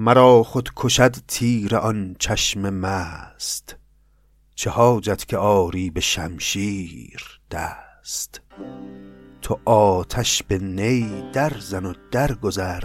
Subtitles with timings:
[0.00, 3.76] مرا خود کشد تیر آن چشم مست
[4.54, 8.40] چه حاجت که آری به شمشیر دست؟
[9.42, 12.84] تو آتش به نی در زن و در گذر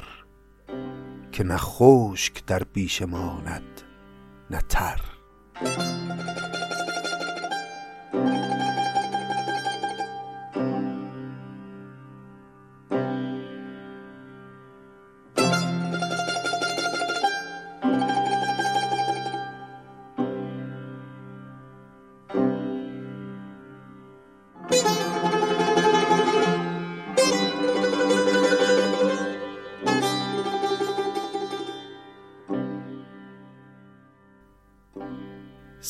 [1.31, 3.81] که نه خشک در بیشه ماند
[4.51, 5.01] نه تر.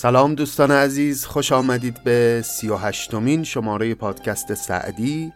[0.04, 5.34] سلام دوستان عزیز خوش آمدید به سی و هشتمین شماره پادکست سعدی.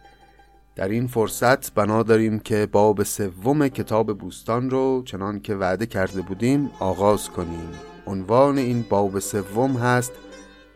[0.76, 6.22] در این فرصت بنا داریم که باب سوم کتاب بوستان رو چنان که وعده کرده
[6.22, 7.68] بودیم آغاز کنیم.
[8.06, 10.12] عنوان این باب سوم هست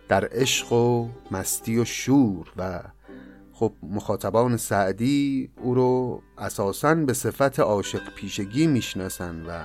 [0.09, 2.81] در عشق و مستی و شور و
[3.53, 9.65] خب مخاطبان سعدی او رو اساساً به صفت عاشق پیشگی می‌شناسند و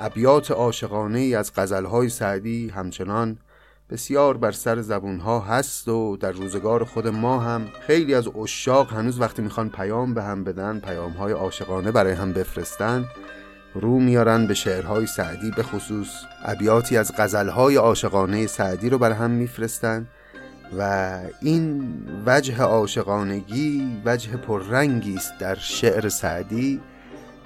[0.00, 3.38] ابیات عاشقانه ای از غزلهای سعدی همچنان
[3.90, 9.20] بسیار بر سر زبونها هست و در روزگار خود ما هم خیلی از اشاق هنوز
[9.20, 13.04] وقتی می‌خوان پیام به هم بدن پیامهای عاشقانه برای هم بفرستن
[13.74, 16.08] رو میارن به شعرهای سعدی به خصوص
[16.44, 20.06] ابیاتی از غزلهای عاشقانه سعدی رو بر هم میفرستن
[20.78, 21.94] و این
[22.26, 26.80] وجه عاشقانگی وجه پررنگی است در شعر سعدی.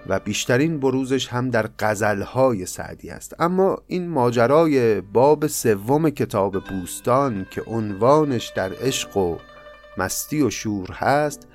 [0.09, 3.35] و بیشترین بروزش هم در غزلهای سعدی است.
[3.39, 9.37] اما این ماجرای باب سوم کتاب بوستان که عنوانش در عشق و
[9.99, 11.47] مستی و شور هست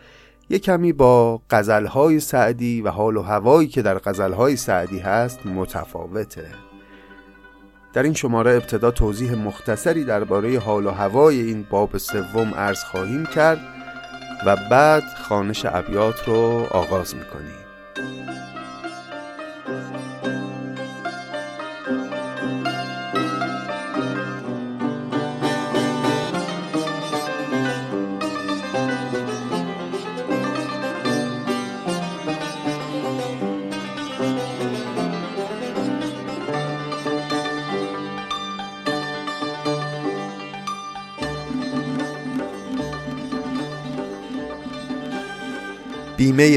[0.50, 6.48] یه کمی با غزلهای سعدی و حال و هوایی که در غزلهای سعدی هست متفاوته.
[7.94, 13.26] در این شماره ابتدا توضیح مختصری درباره حال و هوای این باب سوم عرض خواهیم
[13.26, 13.60] کرد
[14.46, 17.64] و بعد خانش ابیات رو آغاز می‌کنیم.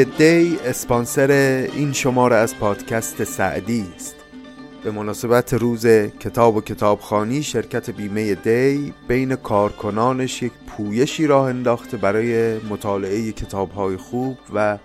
[0.04, 1.30] دی اسپانسر
[1.72, 4.16] این شماره از پادکست سعدی است.
[4.84, 5.86] به مناسبت روز
[6.20, 13.96] کتاب و کتابخانی شرکت بیمه دی بین کارکنانش یک پویشی راه انداخته برای مطالعه کتابهای
[13.96, 14.78] خوب و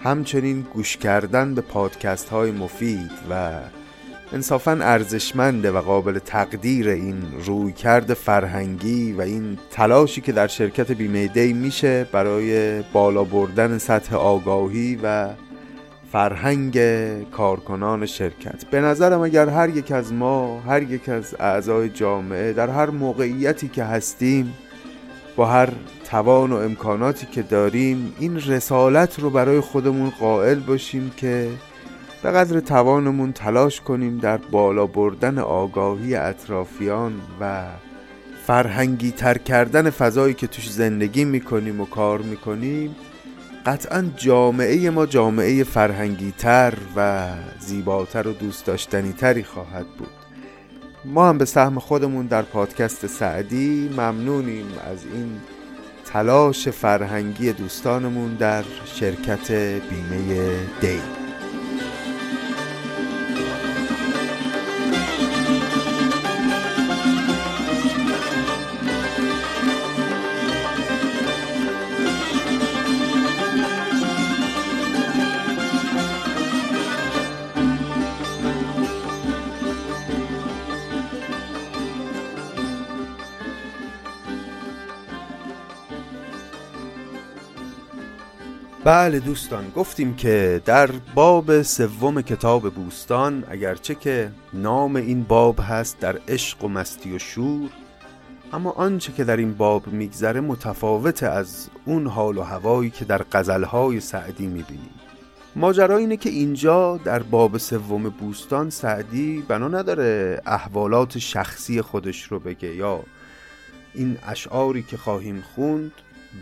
[0.00, 3.60] همچنین گوش کردن به پادکست های مفید و
[4.32, 11.26] انصافا ارزشمنده و قابل تقدیر این رویکرد فرهنگی و این تلاشی که در شرکت بیمه
[11.26, 15.28] دی میشه برای بالا بردن سطح آگاهی و
[16.12, 16.78] فرهنگ
[17.30, 18.64] کارکنان شرکت.
[18.70, 23.68] به نظرم اگر هر یک از ما هر یک از اعضای جامعه در هر موقعیتی
[23.68, 24.54] که هستیم
[25.36, 25.68] با هر
[26.04, 31.48] توان و امکاناتی که داریم این رسالت رو برای خودمون قائل باشیم که
[32.22, 37.64] به قدر توانمون تلاش کنیم در بالا بردن آگاهی اطرافیان و
[38.46, 42.96] فرهنگی تر کردن فضایی که توش زندگی می‌کنیم و کار می‌کنیم
[43.66, 47.28] قطعا جامعه ما جامعه فرهنگی تر و
[47.60, 50.08] زیباتر و دوست داشتنی تری خواهد بود.
[51.04, 55.32] ما هم به سهم خودمون در پادکست سعدی ممنونیم از این
[56.04, 61.21] تلاش فرهنگی دوستانمون در شرکت بیمه دی.
[88.84, 96.00] بله دوستان گفتیم که در باب سوم کتاب بوستان اگرچه که نام این باب هست
[96.00, 97.70] در عشق و مستی و شور
[98.52, 103.22] اما آنچه که در این باب میگذره متفاوت از اون حال و هوایی که در
[103.32, 104.90] غزلهای سعدی می‌بینیم.
[105.56, 112.38] ماجرا اینه که اینجا در باب سوم بوستان سعدی بنا نداره احوالات شخصی خودش رو
[112.38, 113.00] بگه یا
[113.94, 115.92] این اشعاری که خواهیم خوند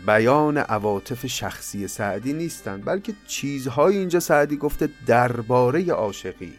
[0.05, 6.53] بیان عواطف شخصی سعدی نیستند بلکه چیزهای اینجا سعدی گفته درباره عاشقی.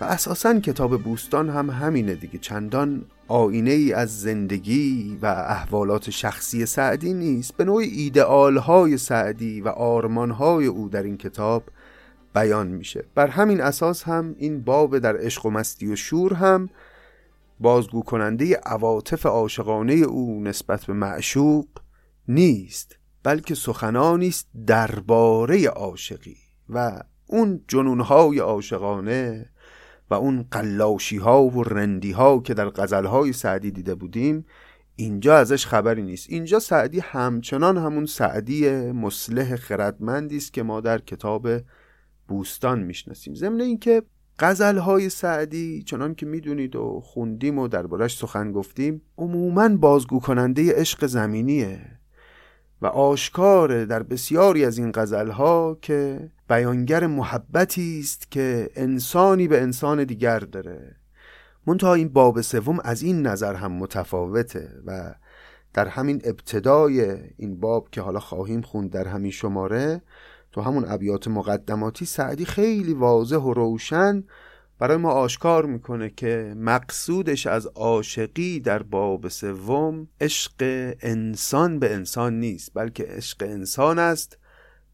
[0.00, 6.66] و اساسا کتاب بوستان هم همینه دیگه چندان آینه ای از زندگی و احوالات شخصی
[6.66, 7.56] سعدی نیست.
[7.56, 11.62] به نوع ایدئال های سعدی و آرمان های او در این کتاب
[12.34, 13.04] بیان میشه.
[13.14, 16.68] بر همین اساس هم این باب در عشق و مستی و شور هم
[17.60, 21.66] بازگو کننده عواطف عاشقانه او نسبت به معشوق
[22.28, 26.36] نیست بلکه سخنانی است درباره عاشقی
[26.68, 29.50] و اون جنونهای عاشقانه
[30.10, 34.44] و اون قلاشی ها و رندی ها که در غزل های سعدی دیده بودیم.
[34.96, 36.26] اینجا ازش خبری نیست.
[36.30, 41.48] اینجا سعدی همچنان همون سعدی مسلح خردمندی است که ما در کتاب
[42.28, 43.34] بوستان می‌شناسیم.
[43.34, 44.02] ضمن اینکه
[44.38, 50.72] غزل های سعدی چنان که می‌دونید و خوندیم و دربارش سخن گفتیم عموما بازگو کننده
[50.80, 52.01] عشق زمینیه.
[52.82, 59.62] و آشکار در بسیاری از این غزل ها که بیانگر محبتی است که انسانی به
[59.62, 60.96] انسان دیگر داره.
[61.66, 65.14] منتها این باب سوم از این نظر هم متفاوته و
[65.74, 70.02] در همین ابتدای این باب که حالا خواهیم خوند در همین شماره
[70.52, 74.24] تو همون ابیات مقدماتی سعدی خیلی واضح و روشن
[74.78, 80.52] برای ما آشکار می‌کنه که مقصودش از عاشقی در باب سوم عشق
[81.00, 84.38] انسان به انسان نیست بلکه عشق انسان است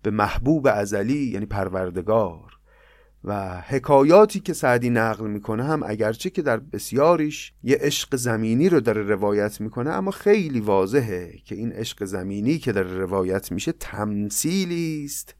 [0.02, 2.58] به محبوب ازلی یعنی پروردگار.
[3.24, 8.80] و حکایاتی که سعدی نقل می‌کنه هم اگرچه که در بسیاریش یه عشق زمینی رو
[8.80, 15.04] داره روایت می‌کنه اما خیلی واضحه که این عشق زمینی که داره روایت میشه تمثیلی
[15.04, 15.34] است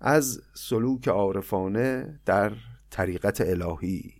[0.00, 2.52] از سلوک عارفانه در
[2.94, 4.12] طریقت الهی.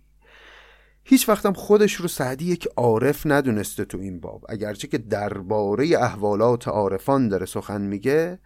[1.03, 4.45] هیچ وقتم خودش رو سعدی یک عارف ندونسته تو این باب.
[4.49, 8.39] اگرچه که درباره احوالات عارفان داره سخن میگه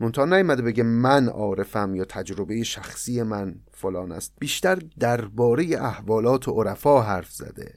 [0.00, 4.32] منتها نیومده بگه من عارفم یا تجربه شخصی من فلان است.
[4.38, 7.74] بیشتر درباره احوالات عرفا حرف زده.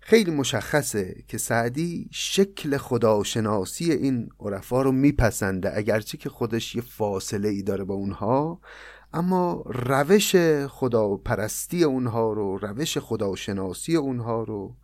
[0.00, 5.76] خیلی مشخصه که سعدی شکل خداشناسی این عرفا رو میپسنده.
[5.76, 8.60] اگرچه که خودش یه فاصله ای داره با اونها
[9.14, 10.36] اما روش
[10.68, 14.74] خداپرستی اونها رو روش خداشناسی اونها رو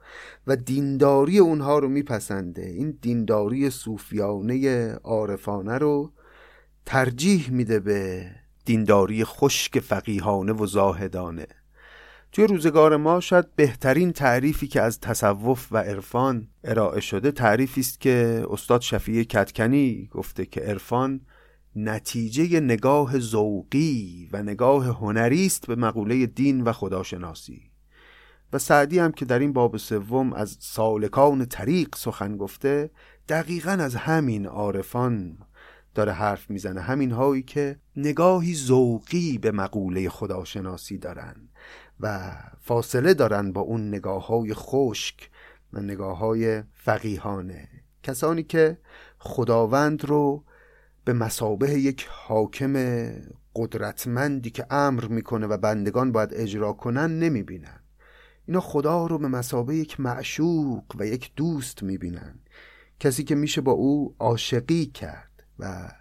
[0.46, 2.62] و دینداری اونها رو میپسنده.
[2.62, 6.12] این دینداری صوفیانه عارفانه رو
[6.86, 8.30] ترجیح میده به
[8.64, 11.46] دینداری خشک فقیهانه و زاهدانه.
[12.32, 18.00] توی روزگار ما شاید بهترین تعریفی که از تصوف و عرفان ارائه شده تعریفی است
[18.00, 21.20] که استاد شفیع کتکنی گفته که عرفان
[21.76, 27.70] نتیجه نگاه ذوقی و نگاه هنری است به مقوله دین و خداشناسی.
[28.52, 32.90] و سعدی هم که در این باب سوم از سالکان طریق سخن گفته
[33.28, 35.38] دقیقا از همین عارفان
[35.94, 36.80] داره حرف می‌زنه.
[36.80, 41.48] همین هایی که نگاهی ذوقی به مقوله خداشناسی دارن
[42.00, 45.30] و فاصله دارن با اون نگاه های خشک
[45.72, 47.68] و نگاه های فقیهانه.
[48.02, 48.78] کسانی که
[49.18, 50.44] خداوند رو
[51.10, 52.74] به مسابه یک حاکم
[53.56, 57.80] قدرتمندی که امر می‌کنه و بندگان باید اجرا کنن نمی‌بینن.
[58.46, 62.40] اینا خدا رو به مسابه یک معشوق و یک دوست می‌بینن.
[63.00, 65.92] کسی که میشه با او عاشقی کرد و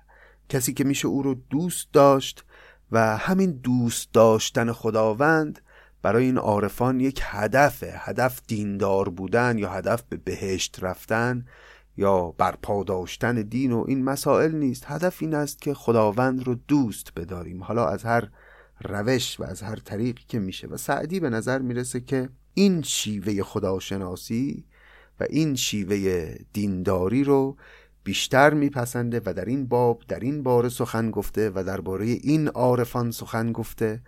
[0.50, 2.46] کسی که میشه او رو دوست داشت
[2.92, 5.60] و همین دوست داشتن خداوند
[6.02, 11.46] برای این عارفان یک هدفه هدف دیندار بودن یا هدف به بهشت رفتن
[12.00, 14.84] یا برپا داشتن دین و این مسائل نیست.
[14.88, 17.64] هدف این است که خداوند رو دوست بداریم.
[17.64, 18.30] حالا از هر
[18.84, 20.68] روش و از هر طریقی که میشه.
[20.68, 24.66] و سعدی به نظر می‌رسه که این شیوه خداشناسی
[25.20, 27.58] و این شیوه دینداری رو
[28.04, 33.12] بیشتر میپسنده و در این باب در این باره سخن گفته و درباره این عارفان
[33.12, 34.02] سخن گفته.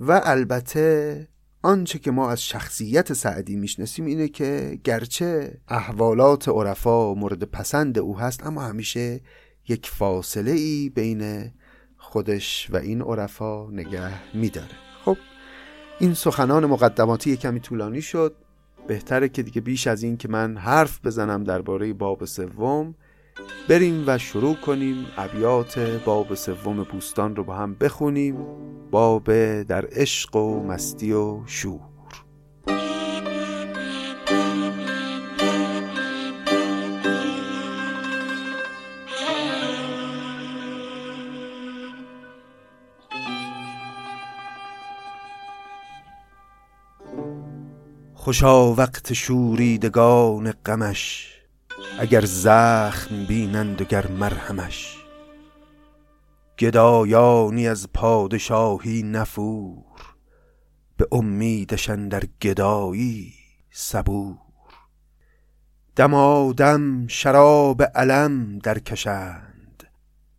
[0.00, 1.28] و البته
[1.62, 8.18] آنچه که ما از شخصیت سعدی می‌شناسیم اینه که گرچه احوالات عرفا مورد پسند او
[8.18, 9.20] هست اما همیشه
[9.68, 11.50] یک فاصله ای بین
[11.96, 14.76] خودش و این عرفا نگه میداره.
[15.04, 15.16] خب
[15.98, 18.36] این سخنان مقدماتی کمی طولانی شد.
[18.88, 22.94] بهتره که دیگه بیش از این که من حرف بزنم درباره باب سوم.
[23.68, 28.36] بریم و شروع کنیم ابیات باب سوم بوستان رو با هم بخونیم.
[28.90, 29.24] باب
[29.62, 31.80] در عشق و مستی و شور.
[48.14, 51.39] خوشا وقت شوریدگان غمش.
[51.98, 54.96] اگر زخم بینند و گر مرهمش
[56.58, 59.84] گدایانی از پادشاهی نفور
[60.96, 63.32] به امیدشن در گدایی
[63.70, 64.38] صبور.
[65.96, 69.84] دمادم شراب علم درکشند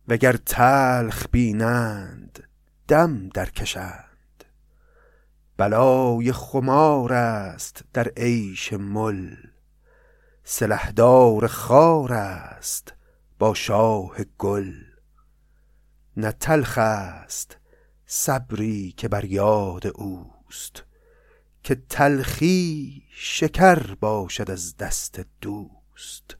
[0.08, 2.48] وگر تلخ بینند
[2.88, 4.44] دم درکشند.
[5.56, 9.36] بلای خمار است در عیش مل
[10.44, 12.94] سلحدار خار است
[13.38, 14.72] با شاه گل.
[16.16, 17.56] نه تلخ است
[18.06, 20.84] صبری که بر یاد اوست
[21.62, 26.36] که تلخی شکر باشد از دست دوست.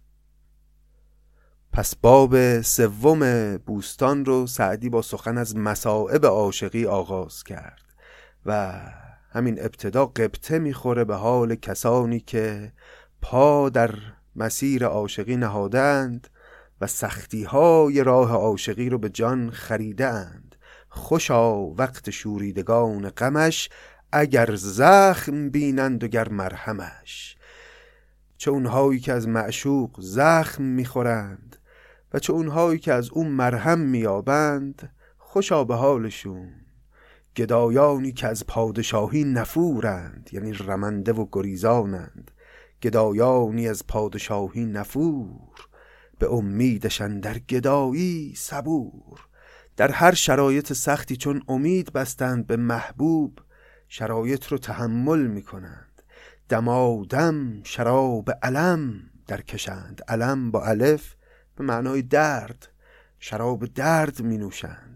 [1.73, 7.83] پس باب سوم بوستان رو سعدی با سخن از مصائب عاشقی آغاز کرد
[8.47, 8.81] و
[9.31, 12.73] همین ابتدا قبطه می‌خوره به حال کسانی که
[13.23, 13.95] پا در
[14.37, 16.29] مسیر عاشقی نهادند
[16.81, 20.57] و سختی های راه عاشقی رو به جان خریدند.
[20.89, 23.69] خوشا وقت شوریدگان غمش
[24.13, 27.37] اگر زخم بینند و گر مرهمش.
[28.37, 31.57] چه اونهایی که از معشوق زخم می‌خورند
[32.15, 36.53] و چه اونهایی که از اون مرهم میابند خوشا به حالشون.
[37.37, 42.31] گدایانی که از پادشاهی نفورند یعنی رمنده و گریزانند.
[42.83, 45.69] گدایانی از پادشاهی نفور
[46.19, 49.27] به امیدشن در گدایی صبور.
[49.77, 53.39] در هر شرایط سختی چون امید بستند به محبوب
[53.89, 56.03] شرایط رو تحمل می کنند
[56.49, 61.15] دمادم شراب علم در کشند علم با الف
[61.57, 62.69] به معنای درد
[63.19, 64.92] شراب درد می نوشند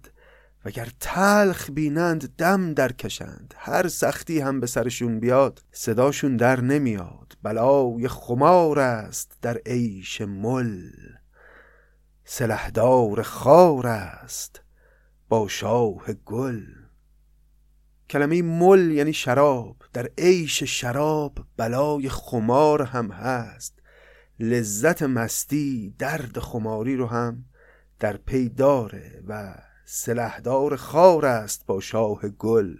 [0.66, 7.38] وگر تلخ بینند دم در کشند هر سختی هم به سرشون بیاد صداشون در نمیاد
[7.42, 10.90] بلای خمار است در عیش مل.
[12.25, 14.62] سلحدار خار است
[15.28, 16.62] با شاه گل.
[18.11, 23.78] کلمه مل یعنی شراب در عیش شراب بلای خمار هم هست.
[24.40, 27.44] لذت مستی درد خماری رو هم
[27.99, 29.54] در پی داره و
[29.88, 32.75] سلحدار خار است با شاه گل.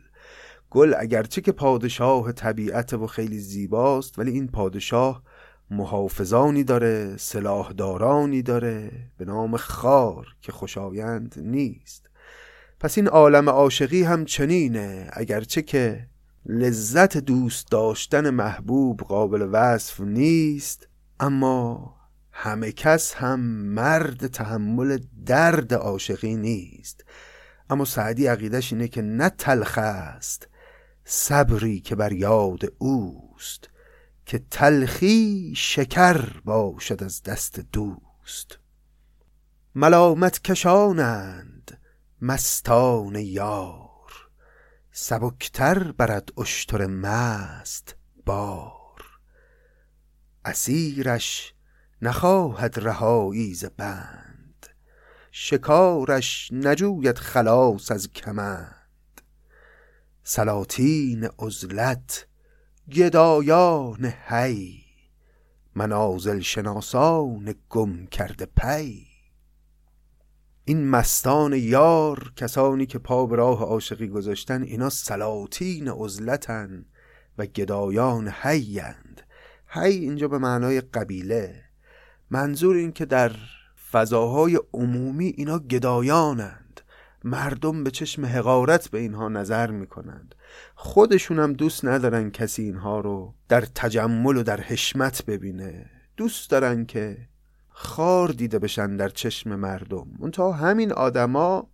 [0.71, 5.23] گل اگرچه که پادشاه طبیعت و خیلی زیباست ولی این پادشاه
[5.71, 12.11] محافظانی داره سلاحدارانی داره به نام خار که خوشایند نیست.
[12.81, 16.07] پس این عالم عاشقی هم چنینه اگرچه که
[16.47, 20.89] لذت دوست داشتن محبوب قابل وصف نیست
[21.21, 21.96] اما
[22.39, 27.05] همه کس هم مرد تحمل درد عاشقی نیست.
[27.71, 30.49] اما سعدی عقیدش اینه که نه تلخ است
[31.05, 33.69] صبری که بر یاد اوست
[34.27, 38.59] که تلخی شکر باشد از دست دوست.
[39.75, 41.81] ملامت کشانند
[42.23, 44.13] مستان یار
[44.93, 49.03] سبکتر برد اشتر مست بار.
[50.45, 51.56] اسیرش
[52.03, 54.67] نخواهد رهایی ز بند.
[55.31, 59.21] شکارش نجوید خلاص از کمند.
[60.23, 62.27] سلاطین عزلت
[62.93, 64.83] گدایان هی
[65.75, 69.07] منازل شناسان گم کرده پی.
[70.65, 76.85] این مستان یار کسانی که پا به راه عاشقی گذاشتن اینا سلاطین عزلتن
[77.39, 79.21] و گدایان هیند
[79.69, 81.66] هی اینجا به معنای قبیله.
[82.31, 83.33] منظور این که در
[83.91, 86.81] فضاهای عمومی اینا گدایانند.
[87.25, 90.35] مردم به چشم حقارت به اینها نظر می‌کنند.
[90.75, 95.91] خودشون هم دوست ندارن کسی اینها رو در تجمل و در حشمت ببینه.
[96.17, 97.19] دوست دارن که
[97.69, 100.07] خار دیده بشن در چشم مردم.
[100.19, 101.71] منتها همین آدما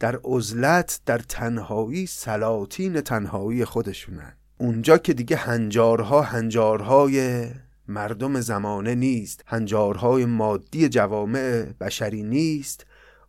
[0.00, 4.36] در عزلت در تنهایی سلاطین تنهایی خودشونن.
[4.58, 7.46] اونجا که دیگه هنجارها هنجارهای
[7.88, 12.86] مردم زمانه نیست هنجارهای مادی جوامع بشری نیست.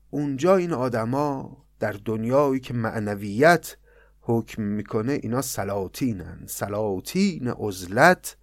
[0.10, 3.78] اونجا این آدما در دنیایی که معنویت
[4.22, 6.44] حکم می‌کنه اینا سلاطینن.
[6.48, 8.38] سلاطین عزلت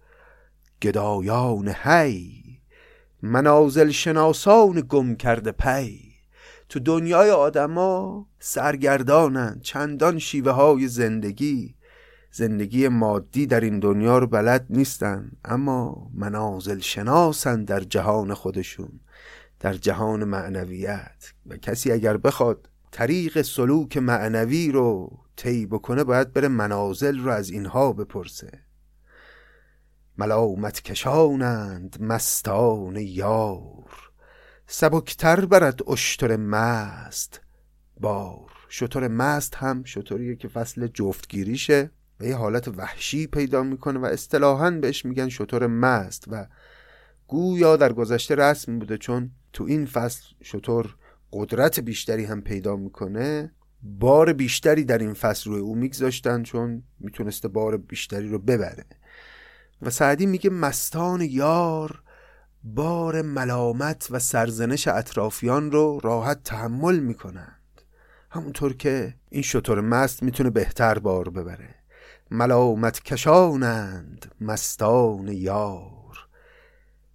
[0.81, 2.43] گدایان هی
[3.21, 6.11] منازل شناسان گم کرده پی.
[6.69, 11.75] تو دنیای آدما سرگردانن چندان شیوه های زندگی
[12.31, 18.99] زندگی مادی در این دنیا رو بلد نیستن اما منازل شناسن در جهان خودشون
[19.61, 21.33] در جهان معنویت.
[21.45, 27.49] و کسی اگر بخواد طریق سلوک معنوی رو طی بکنه باید بره منازل رو از
[27.49, 28.59] اینها بپرسه.
[30.17, 34.11] ملامت کشانند مستان یار
[34.67, 37.41] سبکتر برد اشتر مست.
[37.99, 41.91] بار شطور مست هم شطوریه که فصل جفتگیریشه.
[42.21, 46.47] و یه حالت وحشی پیدا می‌کنه و اصطلاحا بهش میگن شطور مست و
[47.27, 50.95] گویا در گذشته رسم بوده چون تو این فصل شطور
[51.33, 53.51] قدرت بیشتری هم پیدا می‌کنه
[53.83, 58.85] بار بیشتری در این فصل روی او میگذاشتن چون می‌تونسته بار بیشتری رو ببره.
[59.81, 62.03] و سعدی میگه مستان یار
[62.63, 67.81] بار ملامت و سرزنش اطرافیان رو راحت تحمل می‌کنند.
[68.29, 71.80] همونطور که این شطور مست می‌تونه بهتر بار ببره.
[72.33, 76.27] ملامت کشانند مستان یار.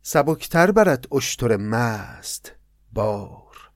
[0.02, 2.52] سبکتر برد اشتر مست
[2.92, 3.70] بار.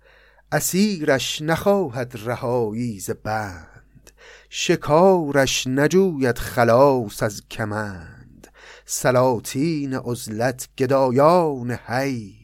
[0.52, 4.11] اسیرش نخواهد رهایی ز بند.
[4.49, 8.49] شکارش نجوید خلاص از کمند.
[8.85, 12.37] سلاطین عزلت گدایان هی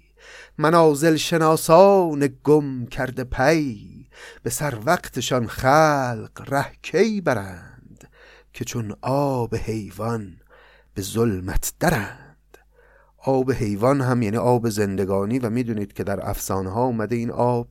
[0.59, 4.07] منازل شناسان گم کرده پی.
[4.43, 7.66] به سر وقتشان خلق ره کی برند؟
[8.57, 10.37] که چون آب حیوان
[10.95, 12.59] به ظلمت درند.
[13.19, 17.69] آب حیوان هم یعنی آب زندگانی و می‌دونید که در افسانه ها اومده این آب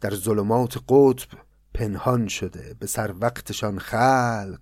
[0.00, 1.28] در ظلمات قطب
[1.74, 4.60] پنهان شده به سر وقتشان خلق.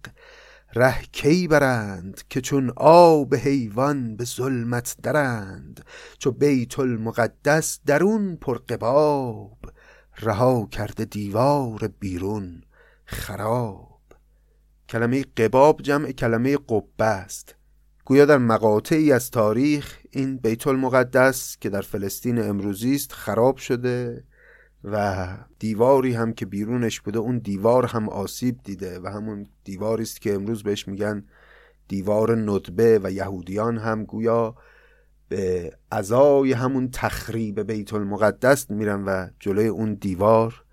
[0.75, 5.85] ره کی برند که چون آب حیوان به ظلمت درند؟
[6.19, 9.59] چو بیت المقدس درون پرقباب
[10.21, 12.63] رها کرده دیوار بیرون
[13.05, 13.94] خراب.
[14.95, 17.55] کلمه قباب جمع کلمه قبه است.
[18.05, 24.25] گویا در مقاطعی از تاریخ این بیت المقدس که در فلسطین امروزی است خراب شده
[24.85, 25.27] و
[25.59, 30.35] دیواری هم که بیرونش بوده اون دیوار هم آسیب دیده و همون دیواری است که
[30.35, 31.25] امروز بهش میگن
[31.89, 34.55] دیوار ندبه و یهودیان هم گویا
[35.29, 40.64] به ازای همون تخریب بیت المقدس میرن و جلوی اون دیوار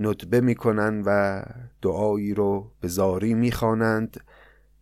[0.00, 1.42] ندبه می‌کنن و
[1.82, 4.20] دعایی رو به زاری می‌خوانند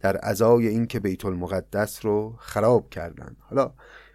[0.01, 3.73] در ازای اینکه بیت المقدس رو خراب کردن حالا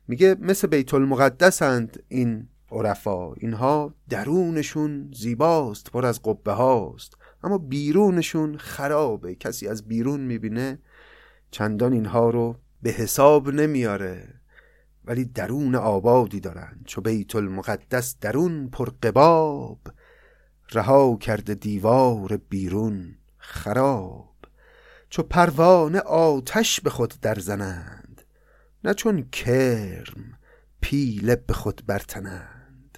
[0.08, 3.34] میگه مثل بیت المقدسند این عرفا.
[3.34, 9.36] اینها درونشون زیباست پر از قبه هاست اما بیرونشون خرابه.
[9.36, 10.80] کسی از بیرون می‌بینه
[11.52, 14.34] چندان اینها رو به حساب نمیاره
[15.06, 16.82] ولی درون آبادی دارن.
[16.86, 19.80] چو بیت المقدس درون پر قباب
[20.74, 24.36] رها کرده دیوار بیرون خراب.
[25.10, 28.22] چو پروانه آتش به خود در زنند
[28.84, 30.40] نه چون کرم
[30.82, 32.98] پیله به خود برتنند.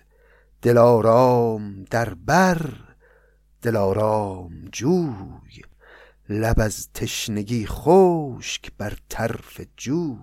[0.62, 2.72] دلارام در بر
[3.62, 5.62] دلارام جوی.
[6.30, 10.18] لب از تشنگی خشک بر طرف جوی.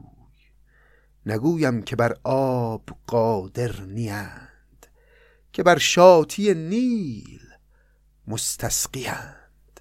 [1.27, 4.87] نگویم که بر آب قادر نیند
[5.53, 7.41] که بر شاطی نیل
[8.33, 9.81] مستسقیند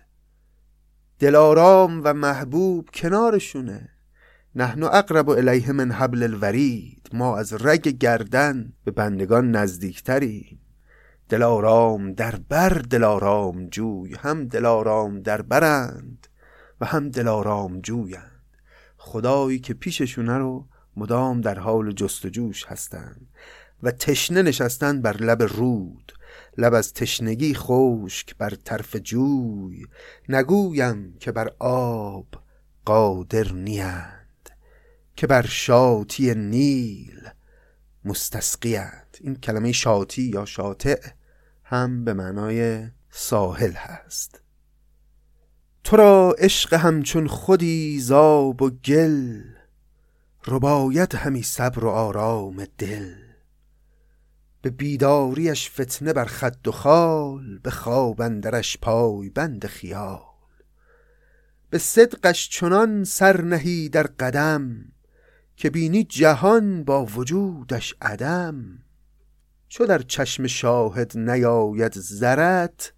[1.19, 3.89] دلارام و محبوب کنارشونه.
[4.55, 7.09] نحن اقرب الیه من حبل الورید.
[7.13, 10.59] ما از رگ گردن به بندگان نزدیکتریم.
[11.29, 16.27] دلارام در بر دلارام جوی هم دلارام در برند
[16.81, 18.57] و هم دلارام جویند.
[18.97, 23.27] خدایی که پیششونه رو مدام در حال جستجوش هستند
[23.83, 26.11] و تشنه نشستند بر لب رود.
[26.57, 29.85] لب از تشنگی خشک بر طرف جوی
[30.29, 32.27] نگویم که بر آب
[32.85, 34.49] قادر نیند
[35.15, 37.29] که بر شاطی نیل
[38.05, 40.99] مستسقیند این کلمه شاطی یا شاطع
[41.63, 44.41] هم به معنای ساحل هست.
[45.83, 49.41] تو را عشق همچون خودی زاب و گل
[50.47, 53.20] رباید همی صبر و آرام دل.
[54.61, 60.21] به بیداریش فتنه بر خد و خال به خواب اندرش پای بند خیال.
[61.69, 64.85] به صدقش چنان سر نهی در قدم
[65.55, 68.83] که بینی جهان با وجودش عدم.
[69.67, 72.93] چو در چشم شاهد نیاید زرت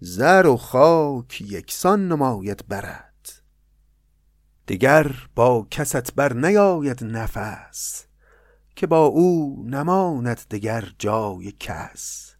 [0.00, 3.42] زر و خاک یکسان نماید برد.
[4.68, 8.06] دگر با کست بر نیاید نفس.
[8.76, 12.34] که با او نماند دگر جای کس.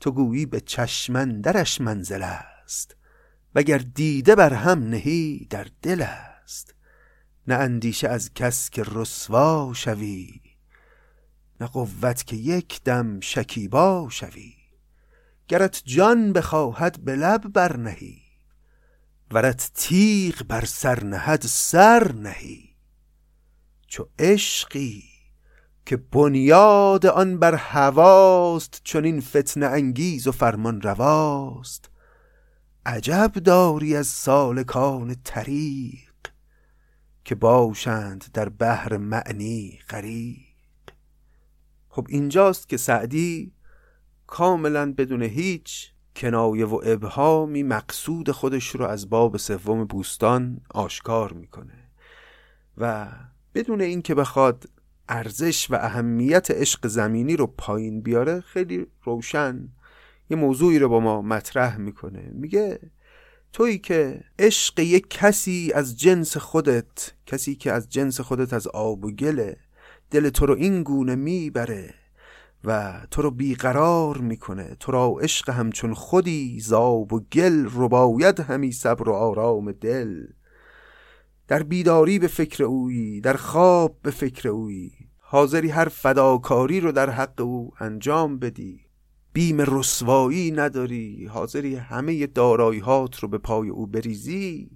[0.00, 2.96] تو گویی به چشمن درش منزل است
[3.54, 6.74] وگر دیده بر هم نهی در دل است.
[7.46, 10.40] نه اندیشه از کس که رسوا شوی
[11.60, 14.54] نه قوت که یک دم شکیبا شوی.
[15.48, 18.22] گرت جان بخواهد به لب برنهی
[19.30, 22.76] ورت تیغ بر سر نهد سر نهی.
[23.86, 25.17] چو عشقی
[25.88, 31.90] که بنیاد آن بر هواست چون این فتنه انگیز و فرمان رواست.
[32.86, 36.12] عجب داری از سالکان طریق
[37.24, 40.94] که باشند در بحر معنی غریق.
[41.88, 43.52] خب اینجاست که سعدی
[44.26, 51.90] کاملا بدون هیچ کنایه و ابهامی مقصود خودش رو از باب سوم بوستان آشکار می‌کنه.
[52.78, 53.08] و
[53.54, 54.64] بدون اینکه بخواد
[55.08, 59.68] ارزش و اهمیت عشق زمینی رو پایین بیاره خیلی روشن.
[60.30, 62.30] یه موضوعی رو با ما مطرح می‌کنه.
[62.32, 62.80] میگه
[63.52, 69.04] تویی که عشق یک کسی از جنس خودت کسی که از جنس خودت از آب
[69.04, 69.56] و گله
[70.10, 71.94] دل تو رو این گونه می‌بره
[72.64, 74.76] و تو رو بیقرار می‌کنه.
[74.80, 80.26] تو را عشق همچون خودی زاب و گل رباید همی صبر و آرام دل.
[81.48, 84.92] در بیداری به فکر اویی در خواب به فکر اویی.
[85.18, 88.80] حاضری هر فداکاری رو در حق او انجام بدی.
[89.32, 94.70] بیم رسوایی نداری حاضری همه دارایی هات رو به پای او بریزی.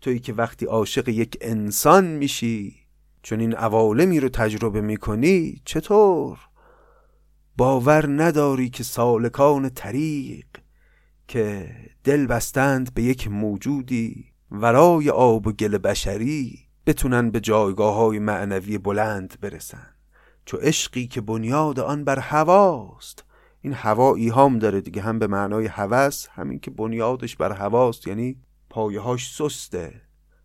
[0.00, 2.74] تویی که وقتی عاشق یک انسان میشی
[3.22, 6.38] چون این عوالمی رو تجربه می‌کنی چطور؟
[7.56, 10.46] باور نداری که سالکان طریق
[11.28, 14.29] که دل بستند به یک موجودی.
[14.52, 19.86] ورای آب و گل بشری بتونن به جایگاه های معنوی بلند برسن.
[20.44, 23.24] چو عشقی که بنیاد آن بر هواست
[23.60, 28.36] این هوا ایهام داره دیگه هم به معنای هوس همین که بنیادش بر هواست یعنی
[28.70, 30.00] پایهاش سسته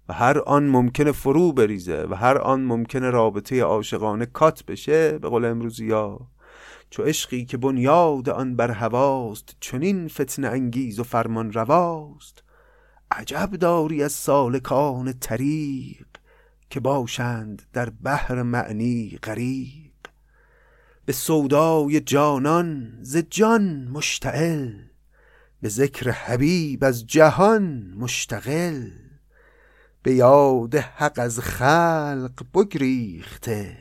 [0.09, 5.29] و هر آن ممکنه فرو بریزه و هر آن ممکنه رابطه عاشقانه کات بشه به
[5.29, 6.27] قول امروزی ها.
[6.89, 12.43] چو عشقی که بنیاد آن بر هواست چنین فتنه انگیز و فرمان رواست
[13.15, 16.07] عجب داری از سالکان طریق
[16.69, 19.91] که باشند در بحر معنی غریق.
[21.05, 24.73] به سودای جانان ز جان مشتعل
[25.61, 28.89] به ذکر حبیب از جهان مشتغل.
[30.03, 33.77] به یاد حق از خلق بگریخته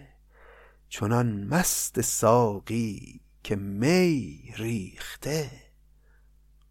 [0.89, 5.64] چنان مست ساقی که می ریخته.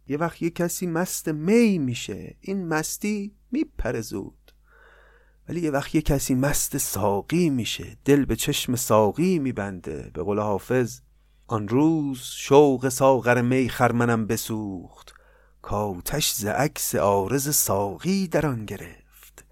[0.07, 4.51] یه وقت یه کسی مست می میشه این مستی میپره زود.
[5.49, 10.11] ولی یه وقت یه کسی مست ساقی میشه دل به چشم ساقی میبنده.
[10.13, 10.99] به قول حافظ
[11.47, 15.13] آن روز شوق ساغر می خرمنم بسوخت.
[15.61, 19.45] کاتش ز عکس عارض ساقی در آن گرفت.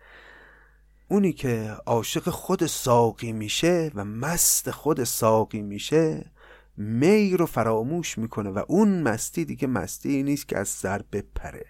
[1.08, 6.32] اونی که عاشق خود ساقی میشه و مست خود ساقی میشه
[6.82, 11.66] می رو فراموش می‌کنه و اون مستی دیگه مستی نیست که از سر بپره.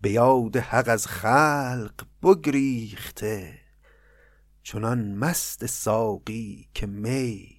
[0.00, 3.58] به یاد حق از خلق بگریخته.
[4.62, 7.56] چنان مست ساقی که می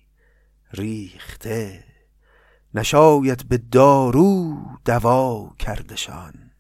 [0.71, 1.84] ریخته.
[2.74, 6.52] نشاید به دارو دوا کردشان.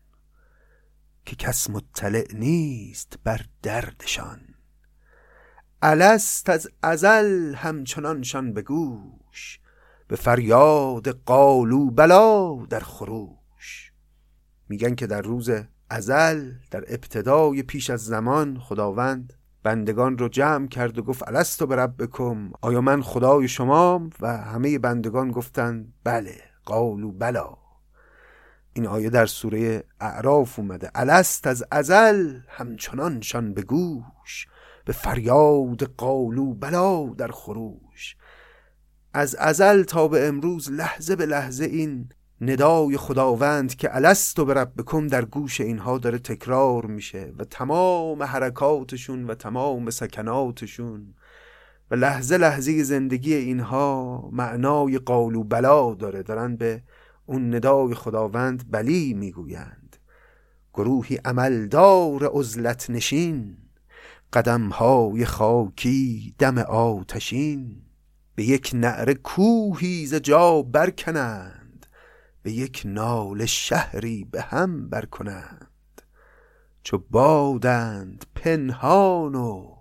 [1.25, 4.41] که کس مطلع نیست بر دردشان.
[5.81, 9.59] الست از ازل همچنانشان به گوش.
[10.07, 13.91] به فریاد قالو بلا در خروش.
[14.69, 15.51] میگن که در روز
[15.89, 21.87] ازل در ابتدای پیش از زمان خداوند بندگان رو جمع کرد و گفت الستو به
[21.87, 27.57] بکم آیا من خدای شمام؟ و همه بندگان گفتند بله قالو بلا.
[28.73, 30.91] این آیه در سوره اعراف اومده.
[30.95, 34.47] الست از ازل؟ همچنانشان به گوش.
[34.85, 37.84] به فریاد قالو بلا در خروش.
[39.15, 42.09] از ازل تا به امروز لحظه به لحظه این
[42.41, 49.27] ندای خداوند که الستو به ربکم در گوش اینها داره تکرار میشه و تمام حرکاتشون
[49.27, 51.13] و تمام سکناتشون
[51.91, 56.83] و لحظه لحظه زندگی اینها معنای قالو بلا داره دارن به
[57.25, 59.97] اون ندای خداوند بلی می‌گویند.
[60.73, 63.57] گروهی عملدار عزلت نشین
[64.33, 67.84] قدمهای خاکی دم آتشین.
[68.35, 71.85] به یک نعره کوهی ز جا برکنند
[72.43, 76.01] به یک نال شهری به هم برکنند.
[76.83, 79.75] چو بادند پنهان و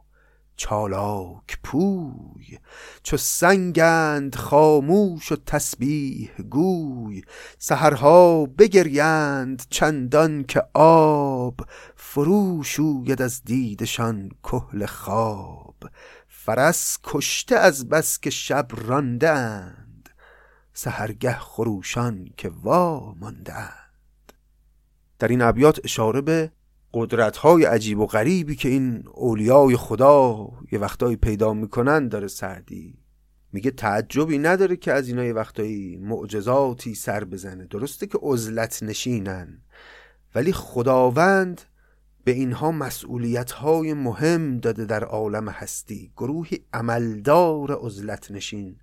[0.56, 2.58] چالاک پوی
[3.02, 7.22] چو سنگند خاموش و تسبیح گوی
[7.58, 11.60] سهرها بگریند چندان که آب
[11.96, 15.74] فرو شوید از دیدشان کهل خواب.
[16.44, 20.08] فرس کشته از بس که شب راندند
[20.72, 24.32] سهرگه خروشان که وا ماندند.
[25.18, 26.52] در این ابیات اشاره به
[26.94, 32.98] قدرت های عجیب و غریبی که این اولیای خدا یه وقتایی پیدا می‌کنن داره سعدی.
[33.52, 37.66] میگه تعجبی نداره که از اینا یه وقتایی معجزاتی سر بزنه.
[37.66, 39.62] درسته که عزلت نشینن
[40.34, 41.60] ولی خداوند
[42.24, 46.12] به اینها مسئولیت های مهم داده در عالم هستی.
[46.16, 48.76] گروهی عملدار عزلت نشین.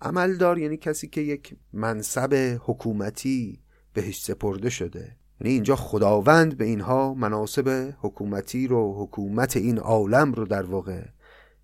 [0.00, 3.60] عملدار یعنی کسی که یک منصب حکومتی
[3.92, 5.16] بهش سپرده شده.
[5.40, 11.02] یعنی اینجا خداوند به اینها مناسب حکومتی رو حکومت این عالم رو در واقع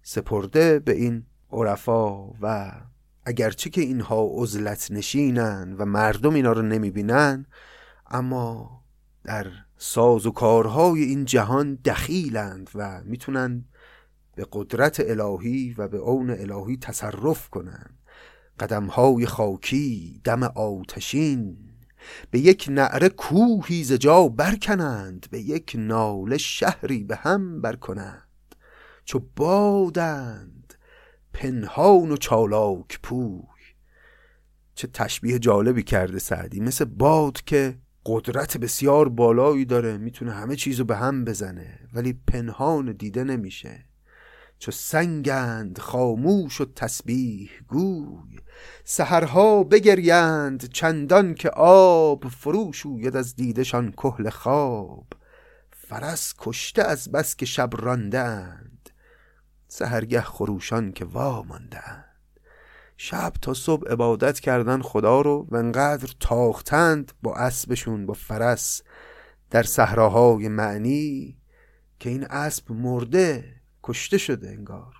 [0.02, 2.72] سپرده به این عرفا و
[3.24, 7.46] اگرچه که اینها عزلت نشینن و مردم اینا رو نمی‌بینن
[8.10, 8.70] اما
[9.24, 9.46] در
[9.78, 13.64] ساز و کارهای این جهان دخیلند و می‌تونن
[14.34, 17.98] به قدرت الهی و به اون الهی تصرف کنند
[18.60, 21.56] قدمهای خاکی دم آتشین
[22.30, 28.54] به یک نعره کوهی ز جا برکنند به یک ناله شهری به هم برکنند.
[29.04, 30.74] چو بادند
[31.32, 33.42] پنهان و چالاک پوی.
[34.74, 36.60] چه تشبیه جالبی کرده سعدی.
[36.60, 37.78] مثل باد که
[38.10, 43.84] قدرت بسیار بالایی داره می‌تونه همه چیزو به هم بزنه ولی پنهان دیده نمیشه.
[44.58, 48.38] چو سنگند خاموش و تسبیح گوی
[48.84, 55.06] سهرها بگریند چندان که آب فروش شوید از دیدشان کهل خواب.
[55.70, 58.90] فرس کشته از بس که شب راندند
[59.68, 62.07] سهرگه خروشان که واماندند
[63.00, 68.82] شب تا صبح عبادت کردن خدا رو و انقدر تاختند با اسبشون با فرس
[69.50, 71.36] در صحراهای معنی
[71.98, 73.44] که این اسب مرده
[73.82, 74.94] کشته شده انگار.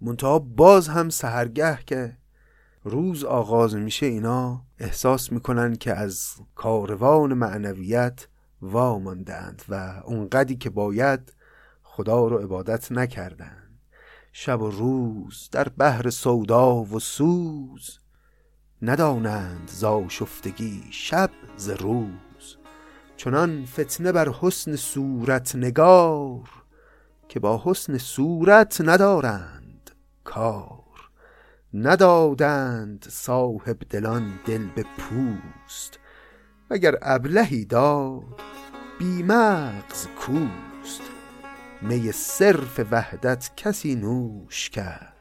[0.00, 2.16] منتها باز هم سهرگه که
[2.84, 8.28] روز آغاز میشه اینا احساس می‌کنن که از کاروان معنویت
[8.62, 11.32] واماندند و اونقدی که باید
[11.82, 13.65] خدا رو عبادت نکردند
[14.38, 17.98] شب و روز در بحر سودا و سوز.
[18.82, 19.70] ندانند
[20.08, 22.56] شفتگی شب ز روز.
[23.16, 26.50] چنان فتنه بر حسن صورت نگار
[27.28, 29.90] که با حسن صورت ندارند
[30.24, 31.10] کار.
[31.74, 35.98] ندادند صاحب دلان دل به پوست.
[36.70, 38.40] وگر ابلهی داد؟
[38.98, 40.65] بیمغز کوست.
[41.82, 45.12] می صرف وحدت کسی نوش کرد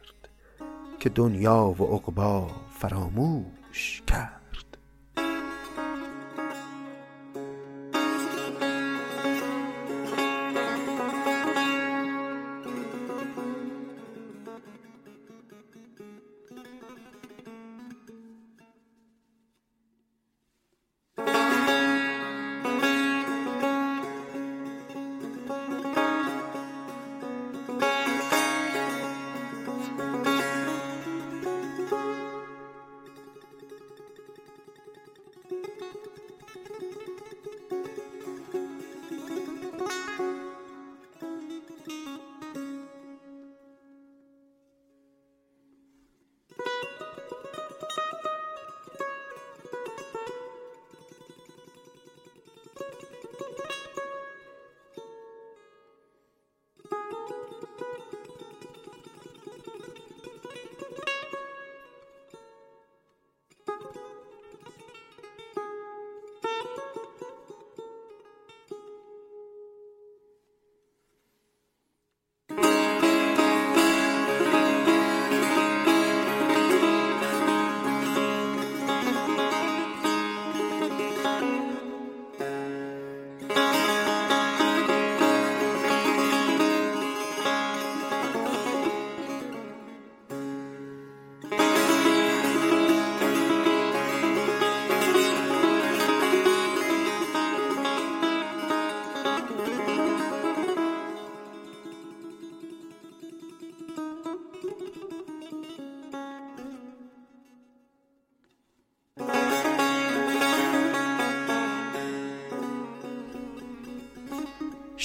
[1.00, 2.48] که دنیا و عقبا
[2.80, 4.35] فراموش کرد.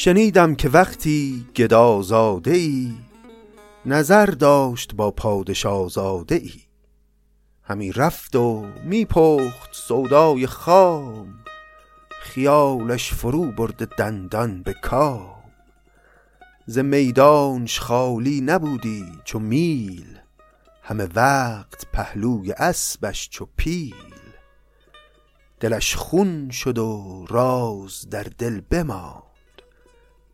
[0.02, 2.94] شنیدم که وقتی گدازاده ای
[3.86, 6.52] نظر داشت با پادشازاده ای
[7.62, 11.34] همی رفت و میپخت سودای خام
[12.22, 15.44] خیالش فرو برده دندان به کام.
[16.66, 20.18] ز میدانش خالی نبودی چو میل
[20.82, 23.94] همه وقت پهلوی اسبش چو پیل.
[25.60, 29.29] دلش خون شد و راز در دل بماند.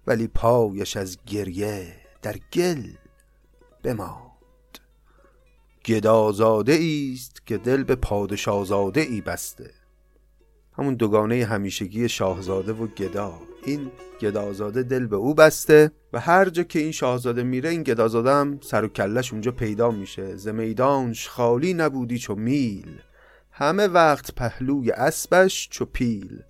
[0.06, 2.82] ولی پایش از گریه در گل
[3.82, 4.22] بماند.
[5.86, 6.78] گدازاده
[7.12, 9.70] است که دل به پادشاهزاده ای بسته.
[10.78, 13.40] همون دوگانه همیشگی شاهزاده و گدا.
[13.64, 13.90] این
[14.20, 18.60] گدازاده دل به او بسته و هر جا که این شاهزاده میره این گدازاده هم
[18.62, 20.36] سر و کلش اونجا پیدا میشه.
[20.36, 22.98] ز میدانش خالی نبودی چو میل.
[23.50, 26.42] همه وقت پهلوی اسبش چو پیل.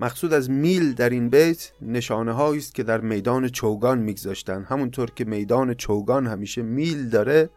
[0.00, 5.24] مقصود از میل در این بیت نشانه است که در میدان چوگان میگذاشتن همونطور که
[5.24, 7.50] میدان چوگان همیشه میل داره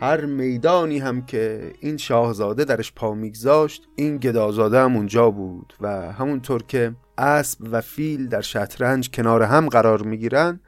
[0.00, 6.12] هر میدانی هم که این شاهزاده درش پا میگذاشت این گدازاده هم اونجا بود و
[6.12, 10.60] همونطور که اسب و فیل در شطرنج کنار هم قرار می‌گیرن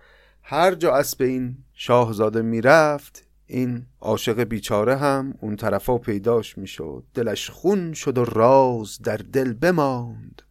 [0.43, 7.05] هر جا اسب این شاهزاده می‌رفت این عاشق بیچاره هم اون طرفا پیداش می‌شد.
[7.15, 10.43] دلش خون شد و راز در دل بماند.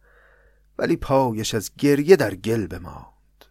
[0.82, 3.44] ولی پایش از گریه در گل بماند.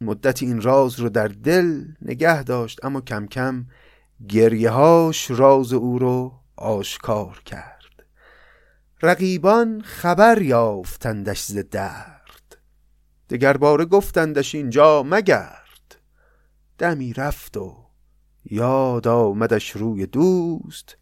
[0.00, 3.66] مدت این راز رو در دل نگه داشت اما کم کم
[4.28, 8.06] گریهاش راز او رو آشکار کرد.
[9.02, 12.56] رقیبان خبر یافتندش ز درد.
[13.30, 15.96] دگر باره گفتندش اینجا مگرد.
[16.78, 17.76] دمی رفت و
[18.44, 20.96] یاد آمدش روی دوست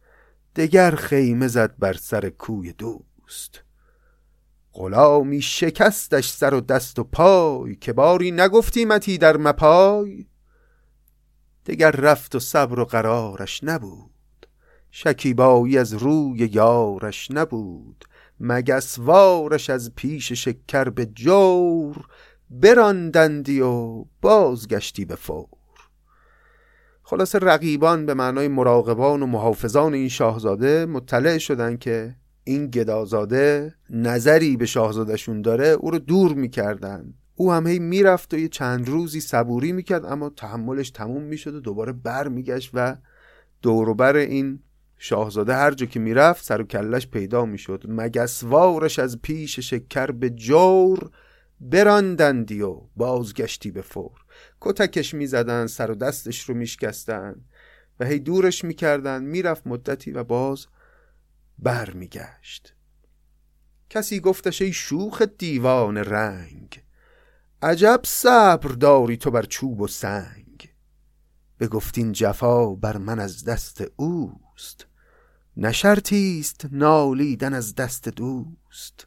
[0.56, 3.62] دگر خیمه زد بر سر کوی دوست.
[4.74, 10.26] غلامی شکستش سر و دست و پای که باری نگفتیمتی در مپای.
[11.66, 14.10] دگر رفت و صبر و قرارش نبود
[14.90, 18.04] شکیبایی از روی یارش نبود
[18.40, 22.06] مگسوارش از پیش شکر به جور
[22.50, 25.48] براندندی و بازگشتی به فور.
[27.02, 34.56] خلاصه رقیبان به معنای مراقبان و محافظان این شاهزاده مطلع شدن که این گدازاده نظری
[34.56, 37.14] به شاهزادشون داره او رو دور می‌کردن.
[37.34, 41.60] او هم هی می‌رفت و یه چند روزی صبوری می‌کرد اما تحملش تموم می‌شد و
[41.60, 42.96] دوباره بر میگشت و
[43.62, 44.60] دوروبر این
[44.98, 47.84] شاهزاده هر جا که می‌رفت سر و کلش پیدا می‌شد.
[47.88, 51.10] مگسوارش از پیش شکر به جور
[51.60, 54.24] براندندی و بازگشتی به فور.
[54.60, 57.34] کتکش می‌زدن سر و دستش رو میشکستن
[58.00, 59.22] و هی دورش می‌کردن.
[59.22, 60.66] می‌رفت مدتی و باز
[61.62, 62.74] بر میگشت
[63.90, 66.82] کسی گفتش ای شوخ دیوان رنگ
[67.62, 70.74] عجب صبر داری تو بر چوب و سنگ.
[71.58, 74.86] به گفتین جفا بر من از دست اوست
[75.56, 79.06] نشرتیست نالیدن از دست دوست.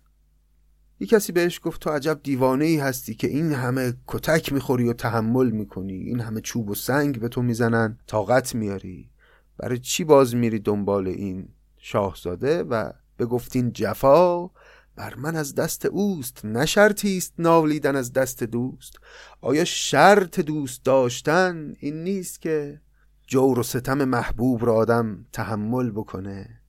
[0.99, 4.93] یه کسی بهش گفت تو عجب دیوانه ای هستی که این همه کتک می‌خوری و
[4.93, 9.09] تحمل می‌کنی این همه چوب و سنگ به تو می‌زنن طاقت میاری.
[9.57, 11.49] برای چی باز میری دنبال این؟
[11.87, 14.49] شاهزاده و به گفتین جفا
[14.95, 18.93] بر من از دست اوست نشرتی است نالیدن از دست دوست.
[19.41, 22.81] آیا شرط دوست داشتن این نیست که
[23.27, 26.61] جور و ستم محبوب را آدم تحمل بکنه؟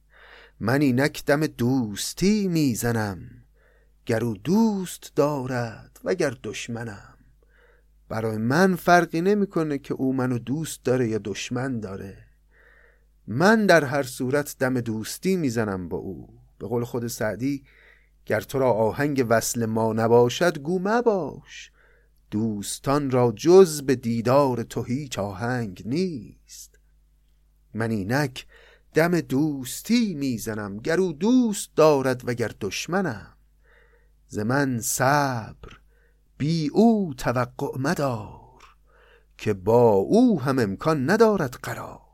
[0.61, 3.18] من اینک دم دوستی می‌زنم
[4.07, 7.14] گر او دوست دارد و گر دشمنم.
[8.09, 12.25] برای من فرقی نمی‌کنه که او منو دوست داره یا دشمن داره.
[13.26, 16.38] من در هر صورت دم دوستی می‌زنم با او.
[16.58, 17.64] به قول خود سعدی
[18.26, 21.70] گر تو را آهنگ وصل ما نباشد گو مباش.
[22.30, 26.78] دوستان را جز به دیدار تو هیچ آهنگ نیست.
[27.74, 28.46] من اینک
[28.94, 33.36] دم دوستی می‌زنم گر او دوست دارد و گر دشمنم.
[34.28, 35.78] ز من صبر
[36.38, 38.62] بی او توقع مدار
[39.38, 42.06] که با او هم امکان ندارد قرار.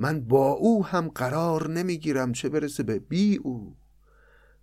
[0.00, 3.76] من با او هم قرار نمی‌گیرم چه برسه به بی او.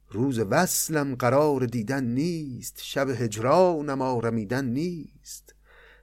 [0.10, 5.56] روز وصلم قرار دیدن نیست شب هجرانم آرمیدن نیست.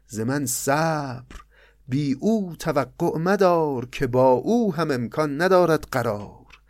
[0.07, 1.37] ز من صبر
[1.89, 6.61] بی او توقع مدار که با او هم امکان ندارد قرار.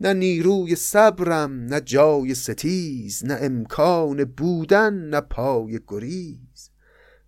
[0.00, 6.70] نه نیروی صبرم نه جای ستیز نه امکان بودن نه پای گریز.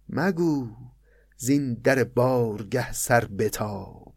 [0.09, 0.69] مگو
[1.37, 4.16] زین در بارگه سر بتاب.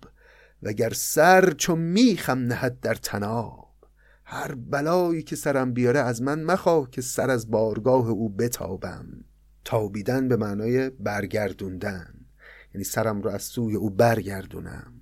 [0.64, 3.70] وگر سر چو میخم نهد در تناب
[4.24, 9.06] هر بلایی که سرم بیاره از من مخواه که سر از بارگاه او بتابم.
[9.66, 12.14] تابیدن به معنای برگردوندن
[12.74, 14.94] یعنی سرم رو از سوی او برگردونم.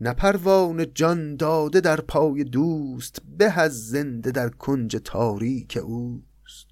[0.00, 6.66] نه جان داده در پای دوست به از زنده در کنج تاریک اوست.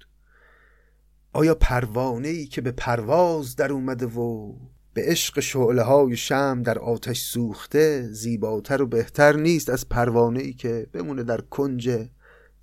[1.33, 4.53] آیا پروانه ای که به پرواز در اومده و
[4.93, 10.53] به عشق شعله های شم در آتش سوخته زیباتر و بهتر نیست از پروانه ای
[10.53, 12.07] که بمونه در کنج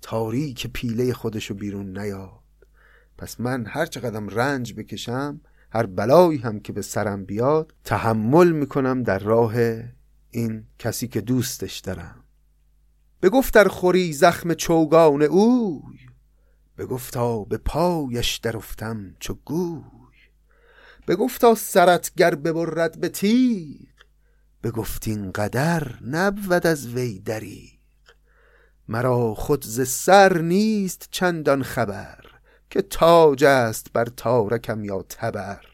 [0.01, 2.39] تاریک پیله خودشو بیرون نیاد.
[3.17, 9.03] پس من هر چقدرم رنج بکشم هر بلایی هم که به سرم بیاد تحمل می‌کنم
[9.03, 9.53] در راه
[10.31, 12.23] این کسی که دوستش دارم.
[13.21, 15.99] بگفت در خوری زخم چوگان اوی
[16.77, 19.96] بگفتا به پایش درفتم چو گوی.
[21.07, 23.87] بگفتا سرت گر ببرد به تیغ.
[24.63, 27.71] بگفت این قدر نبود از وی دریغ.
[28.87, 32.25] مرا خود ز سر نیست چندان خبر
[32.69, 35.65] که تاج است بر تارکم یا تبر.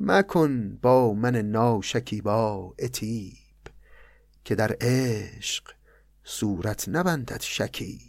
[0.00, 3.34] مکن با من ناشکیبا اتیب
[4.44, 5.64] که در عشق
[6.24, 8.00] صورت نبندد شکیب.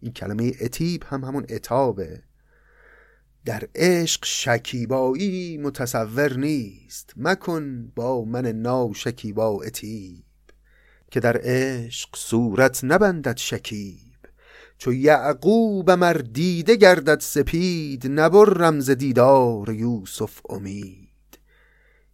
[0.00, 2.22] این کلمه اتیب هم همون اتابه
[3.44, 10.24] در عشق شکیبایی متصور نیست مکن با من ناشکیبا اتیب
[11.12, 14.12] که در عشق صورت نبندد شکیب.
[14.78, 21.38] چو یعقوب مر دیده گردد سپید نبرم ز دیدار یوسف امید.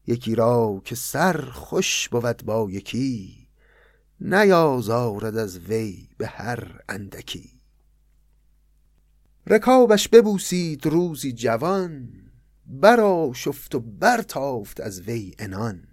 [0.06, 3.36] یکی را که سر خوش بود با یکی
[4.20, 7.57] نیازارد از وی به هر اندکی.
[9.50, 12.08] رکابش ببوسید روزی جوان
[12.66, 15.84] برا شفت و برتافت از وی انان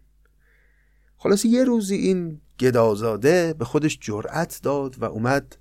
[1.18, 5.58] خلاصی یه روزی این گدازاده به خودش جرأت داد و اومد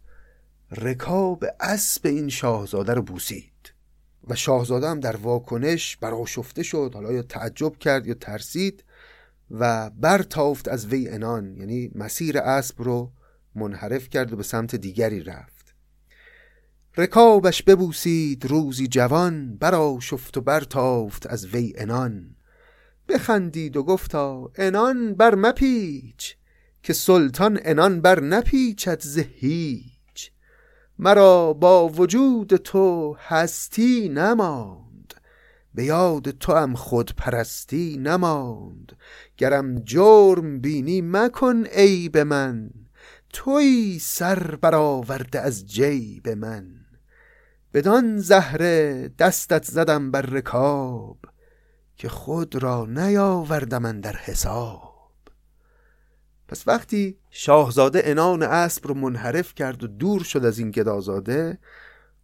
[0.70, 3.72] رکاب اسب این شاهزاده رو بوسید.
[4.28, 8.84] و شاهزاده هم در واکنش براشفته شد حالا یا تعجب کرد یا ترسید
[9.50, 13.12] و برتافت از وی انان یعنی مسیر اسب رو
[13.54, 15.53] منحرف کرد و به سمت دیگری رفت.
[16.96, 22.36] رکابش ببوسید روزی جوان براشفت و برتافت از وی انان
[23.08, 26.36] بخندید و گفتا انان بر مپیچ
[26.82, 29.94] که سلطان انان بر نپیچد زهی
[30.98, 35.14] مرا با وجود تو هستی نماند
[35.74, 38.96] به یاد تو هم خود پرستی نماند.
[39.36, 42.70] گرم جرم بینی مکن عیب من
[43.32, 46.83] توی سر برآورده از جیب من.
[47.74, 51.18] بدان زهره دستت زدم بر رکاب
[51.96, 55.10] که خود را نیاوردم در حساب.
[56.48, 61.58] پس وقتی شاهزاده انان اسب رو منحرف کرد و دور شد از این گدازاده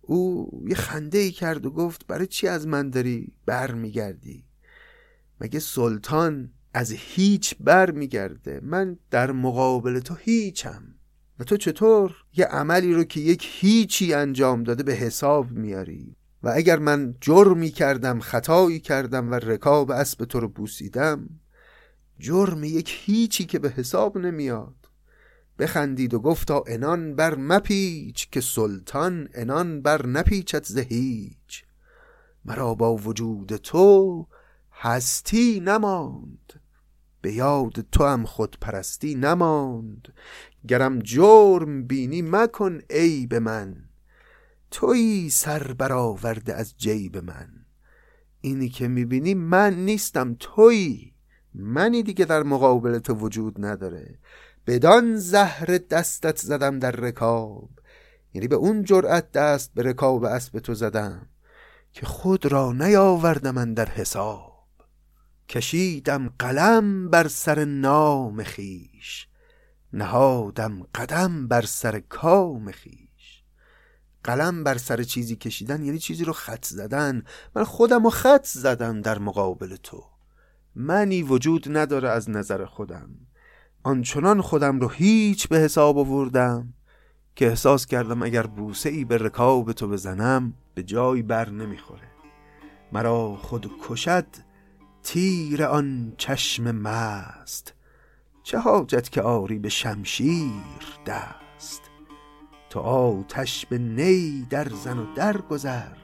[0.01, 4.45] او یه خنده ای کرد و گفت برای چی از من داری بر میگردی
[5.41, 10.95] مگه سلطان از هیچ بر میگرده من در مقابل تو هیچم.
[11.41, 16.53] و تو چطور یه عملی رو که یک هیچی انجام داده به حساب میاری؟ و
[16.55, 21.29] اگر من جرمی کردم خطایی کردم و رکاب اسب تو رو بوسیدم
[22.19, 24.75] جرم یک هیچی که به حساب نمیاد.
[25.59, 31.65] بخندید و گفتا انان بر مپیچ که سلطان انان بر نپیچت ز هیچ.
[32.45, 34.27] مرا با وجود تو
[34.73, 36.61] هستی نماند.
[37.23, 40.13] به یاد تو هم خود پرستی نماند.
[40.69, 43.77] گرم جرم بینی مکن عیب من.
[44.71, 47.49] تویی سر برآورده از جیب من.
[48.41, 51.15] اینی که می‌بینی من نیستم تویی.
[51.55, 54.19] منی دیگه در مقابل تو وجود نداره.
[54.67, 57.71] بدان زهر دستت زدم در رکاب.
[58.35, 61.27] یعنی به اون جرأت دست به رکاب اسب تو زدم
[61.93, 64.67] که خود را نیاوردم من در حساب.
[65.49, 69.30] کشیدم قلم بر سر نام خیش.
[69.93, 73.43] نهادم قدم بر سر کام خیش.
[74.25, 77.23] قلم بر سر چیزی کشیدن یعنی چیزی رو خط زدن.
[77.57, 80.05] من خودم رو خط زدم در مقابل تو.
[80.75, 83.11] منی وجود نداره از نظر خودم.
[83.83, 86.75] آنچنان خودم رو هیچ به حساب آوردم
[87.37, 92.09] که احساس کردم اگر بوسه ای به رکاب تو بزنم به جای بر نمی‌خوره.
[92.93, 94.27] مرا خود کشد
[95.03, 97.75] تیر آن چشم مست.
[98.51, 101.83] چه حاجت که آری به شمشیر دست؟
[102.71, 105.97] تو آتش به نی در زن و در گذر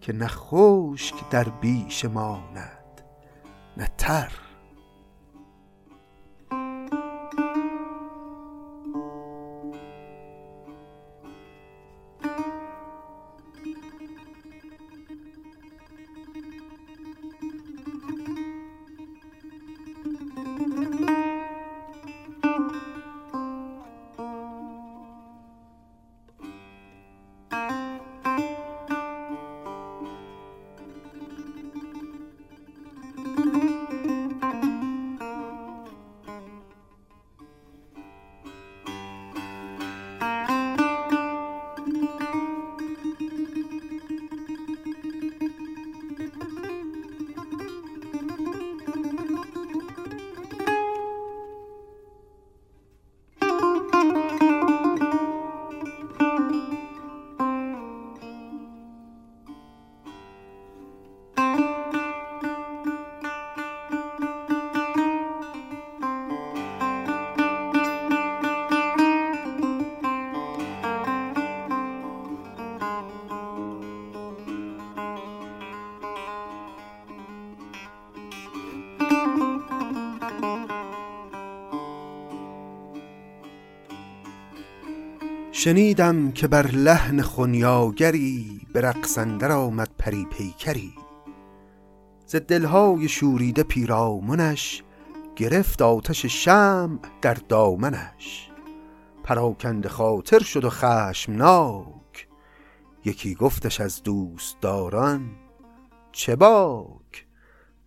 [0.00, 3.02] که نخوشک در بیش ماند
[3.76, 4.32] نه تر
[85.58, 90.94] شنیدم که بر لحن خونیاگری به رقصندر آمد پری پیکری.
[92.26, 94.82] ز دلهای شوریده پیرامونش
[95.36, 98.50] گرفت آتش شم در دامنش.
[99.24, 102.28] پراکند خاطر شد و خشمناک.
[103.04, 105.30] یکی گفتش از دوستداران
[106.12, 107.26] چه باک؟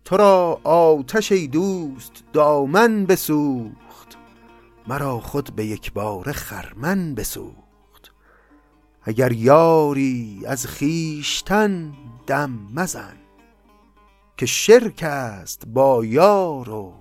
[0.04, 4.18] تو را آتش ای دوست دامن بسوخت.
[4.88, 7.61] مرا خود به یک بار خرمن بسوخت.
[9.04, 11.92] اگر یاری از خیشتن
[12.26, 13.16] دم مزن
[14.36, 16.94] که شرک است با یار و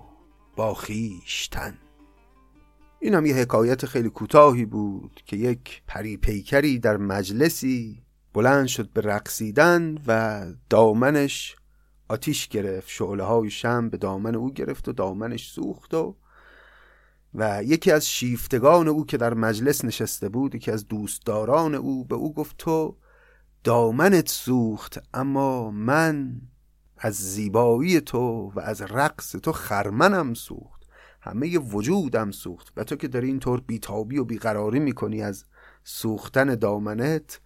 [0.56, 1.78] با خیشتن
[3.00, 8.90] این هم یه حکایت خیلی کوتاهی بود که یک پری پیکری در مجلسی بلند شد
[8.90, 11.56] به رقصیدن و دامنش
[12.10, 16.16] آتیش گرفت شعله های شم به دامن او گرفت و دامنش سوخت و
[17.34, 22.16] و یکی از شیفتگان او که در مجلس نشسته بود یکی از دوستداران او به
[22.16, 22.98] او گفت تو
[23.64, 26.42] دامنت سوخت اما من
[26.98, 30.82] از زیبایی تو و از رقص تو خرمنم سوخت
[31.22, 35.46] همه وجودم سوخت و تو که داری اینطور بیتابی و بیقراری می‌کنی از
[35.84, 37.40] سوختن دامنت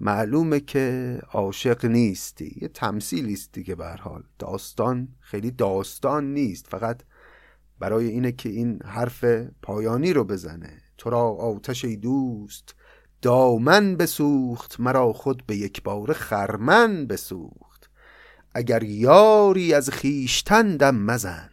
[0.00, 7.02] معلومه که عاشق نیستی یه تمثیلی است دیگه به حال داستان خیلی داستان نیست فقط
[7.78, 9.24] برای اینه که این حرف
[9.62, 10.82] پایانی رو بزنه.
[10.98, 12.74] تو را آتش دوست
[13.22, 17.90] دامن بسوخت مرا خود به یک بار خرمن بسوخت.
[18.54, 21.50] اگر یاری از خیشتندم مزن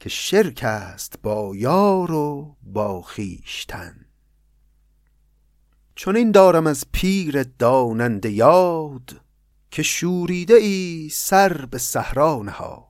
[0.00, 4.06] که شرک است با یار و با خیشتن
[5.94, 9.20] چون این دارم از پیر داننده یاد
[9.70, 12.85] که شوریده ای سر به صحرا نهاد.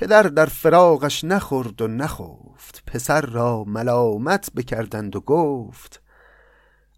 [0.00, 2.82] پدر در فراغش نخورد و نخفت.
[2.86, 6.02] پسر را ملامت بکردند و گفت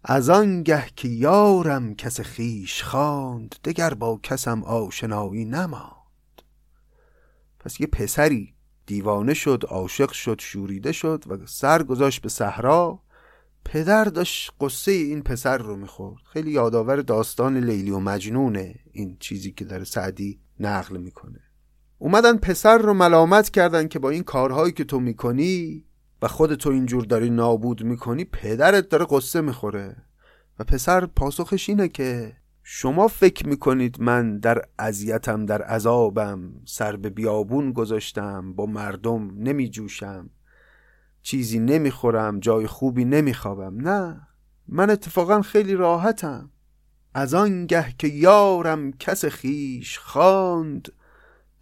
[0.03, 6.41] از آنگه که یارم کس خیش خواند دگر با کسم آشنایی نماند.
[7.59, 8.53] پس یه پسری
[8.85, 12.99] دیوانه شد عاشق شد شوریده شد و سر گذاشت به صحرا.
[13.65, 16.23] پدر داشت قصه این پسر رو می‌خورد.
[16.33, 21.42] خیلی یادآور داستان لیلی و مجنونه این چیزی که در سعدی نقل می‌کنه.
[22.03, 25.85] اومدن پسر رو ملامت کردن که با این کارهایی که تو می‌کنی
[26.21, 29.95] و خودتو اینجور داری نابود می‌کنی پدرت داره قصه می‌خوره.
[30.59, 32.33] و پسر پاسخش اینه که
[32.63, 40.29] شما فکر می‌کنید من در اذیتم در عذابم سر به بیابون گذاشتم با مردم نمیجوشم
[41.21, 43.87] چیزی نمی‌خورم جای خوبی نمیخوابم.
[43.87, 44.27] نه
[44.67, 46.49] من اتفاقا خیلی راحتم.
[47.13, 50.91] از آنگه که یارم کس خیش خواند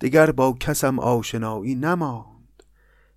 [0.02, 2.64] دگر با کسم آشنایی نماند.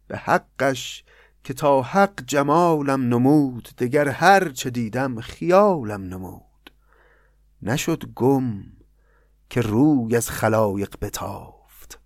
[0.07, 1.05] به حقش
[1.45, 6.71] که تا حق جمالم نمود دگر هر چه دیدم خیالم نمود.
[7.63, 8.63] نشد گم
[9.51, 12.01] که روی از خلایق بتافت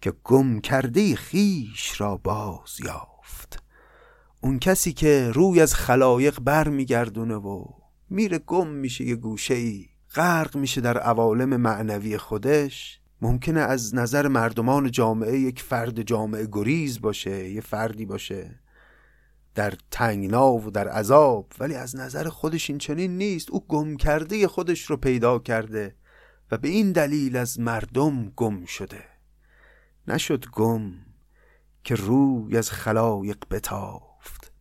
[0.00, 3.62] که گم کرده خیش را باز یافت.
[4.40, 7.64] اون کسی که روی از خلایق بر میگردونه و
[8.10, 14.28] میره گم میشه یه گوشه ای غرق میشه در عوالم معنوی خودش ممکنه از نظر
[14.28, 18.60] مردمان جامعه یک فرد جامعه گریز باشه یه فردی باشه
[19.54, 23.50] در تنگنا و در عذاب ولی از نظر خودش این چنین نیست.
[23.50, 25.96] او گم کرده خودش رو پیدا کرده
[26.50, 29.04] و به این دلیل از مردم گم شده.
[30.08, 30.92] نشد گم
[31.84, 34.52] که روی از خلایق بتافت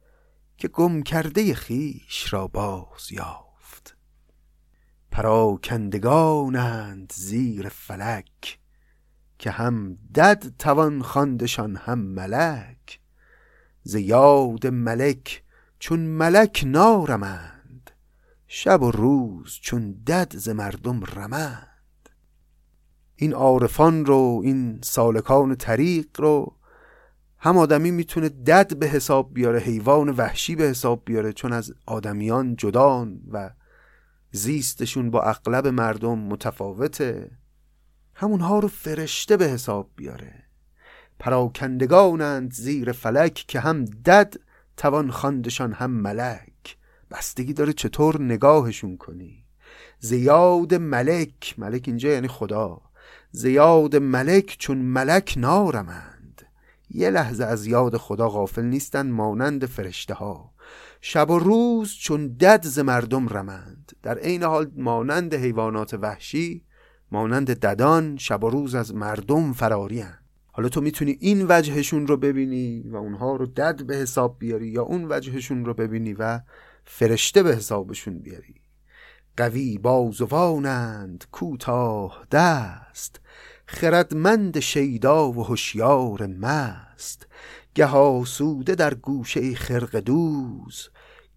[0.58, 3.53] که گم کرده خیش را باز یافت.
[5.14, 8.60] پراکندگانند زیر فلک
[9.40, 13.00] که هم دد توان خواندشان هم ملک.
[13.84, 15.44] ز یاد ملک
[15.80, 17.92] چون ملک نارمند
[18.48, 22.10] شب و روز چون دد ز مردم رمند.
[23.16, 26.56] این عارفان رو این سالکان طریق رو
[27.38, 32.56] هم آدمی می‌تونه دد به حساب بیاره حیوان وحشی به حساب بیاره چون از آدمیان
[32.56, 33.50] جدان و
[34.36, 37.32] زیستشون با اغلب مردم متفاوته.
[38.16, 40.44] همونها رو فرشته به حساب بیاره.
[41.20, 44.34] پراکندگانند زیر فلک که هم دد
[44.78, 46.78] توان خواندشان هم ملک.
[47.12, 49.46] بستگی داره چطور نگاهشون کنی.
[50.00, 52.82] زیاد ملک ملک اینجا یعنی خدا.
[53.32, 56.42] زیاد ملک چون ملک نارمند.
[56.90, 60.54] یه لحظه از یاد خدا غافل نیستن مانند فرشته ها
[61.02, 63.83] شب و روز چون دد ز مردم رمند.
[64.04, 66.66] در عین حال مانند حیوانات وحشی
[67.12, 70.08] مانند ددان شب و روز از مردم فرارین
[70.52, 74.84] حالا تو می‌تونی این وجهشون رو ببینی و اونها رو دد به حساب بیاری یا
[74.84, 76.40] اون وجهشون رو ببینی و
[76.86, 78.56] فرشته به حسابشون بیاری.
[79.38, 83.22] قوی بازوانند کوتاه دست
[83.66, 87.28] خردمند شیدا و هوشیار مست.
[87.76, 90.90] گها سوده در گوشه خرق دوز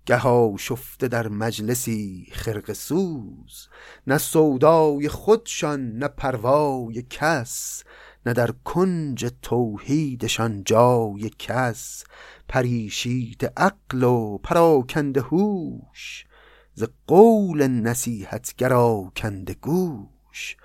[0.06, 3.68] گها شفته در مجلسی خرق سوز.
[4.06, 7.84] نه سودای خودشان نه پروای کس.
[8.26, 12.04] نه در کنج توحیدشان جای کس.
[12.48, 16.26] پریشید عقل و پراکنده هوش.
[16.74, 20.56] ز قول نصیحتگر آکنده گوش.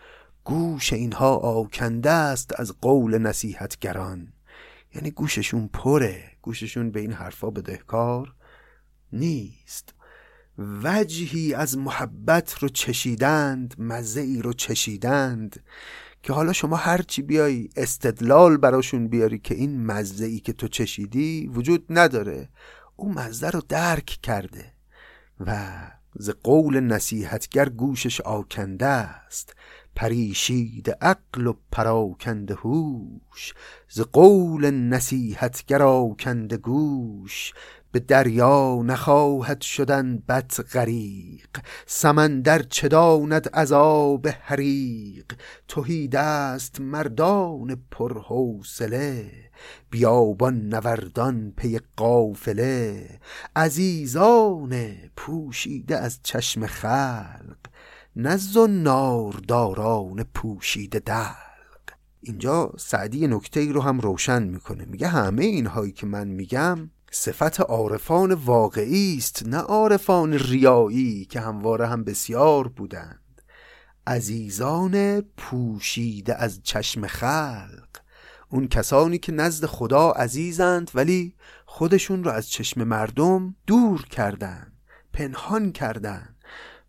[0.43, 4.33] گوش اینها آکنده است از قول نصیحتگران.
[4.95, 6.23] یعنی گوششون پره.
[6.41, 8.35] گوششون به این حرفا بدهکار.
[9.13, 9.93] نیست.
[10.57, 15.63] وجهی از محبت رو چشیدند مزه ای رو چشیدند
[16.23, 21.47] که حالا شما هرچی بیای استدلال براشون بیاری که این مزه ای که تو چشیدی
[21.47, 22.49] وجود نداره.
[22.95, 24.73] او مزه رو درک کرده
[25.39, 25.67] و
[26.15, 29.55] ز قول نصیحتگر گوشش آکنده است.
[29.95, 33.53] پریشید عقل و پراکنده هوش.
[33.89, 37.53] ز قول نصیحتگر آکنده گوش.
[37.91, 41.49] به دریا نخواهد شدن بط غریق
[41.85, 45.25] سمندر چه داند عذاب حریق؟
[45.67, 49.31] تهی دست مردان پرحوصله
[49.89, 53.19] بیابان نوردان پی قافله
[53.55, 57.57] عزیزان پوشیده از چشم خلق
[58.15, 58.37] نه
[59.47, 61.81] داران پوشیده دلق.
[62.21, 67.59] اینجا سعدی نکته ای رو هم روشن می‌کنه میگه همه اینهایی که من میگم صفت
[67.59, 73.41] عارفان واقعی است نه عارفان ریایی که همواره هم بسیار بودند.
[74.07, 77.87] عزیزان پوشیده از چشم خلق
[78.49, 81.35] اون کسانی که نزد خدا عزیزند ولی
[81.65, 84.73] خودشون رو از چشم مردم دور کردند
[85.13, 86.35] پنهان کردند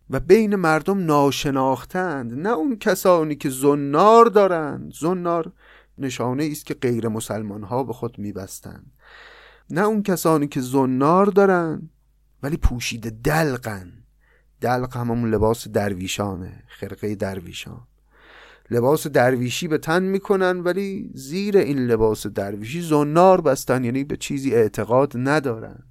[0.09, 2.33] و بین مردم ناشناختند.
[2.33, 5.51] نه اون کسانی که زنار دارند زنار
[5.97, 8.91] نشانه است که غیر مسلمان ها به خود میبستند.
[9.69, 11.89] نه اون کسانی که زنار دارن
[12.43, 13.91] ولی پوشیده دلقن.
[14.61, 17.87] دلق همون لباس درویشانه خرقه درویشان.
[18.71, 24.53] لباس درویشی به تن می‌کنن ولی زیر این لباس درویشی زنار بستن یعنی به چیزی
[24.53, 25.83] اعتقاد ندارن.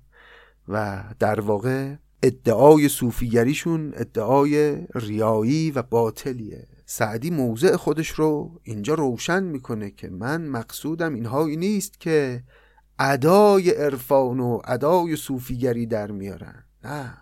[0.68, 6.68] و در واقع ادعای صوفیگریشون ادعای ریایی و باطلیه.
[6.86, 12.42] سعدی موضع خودش رو اینجا روشن می‌کنه که من مقصودم اینهایی نیست که
[12.98, 16.64] ادای عرفان و ادای صوفیگری در میارن.
[16.84, 17.18] نه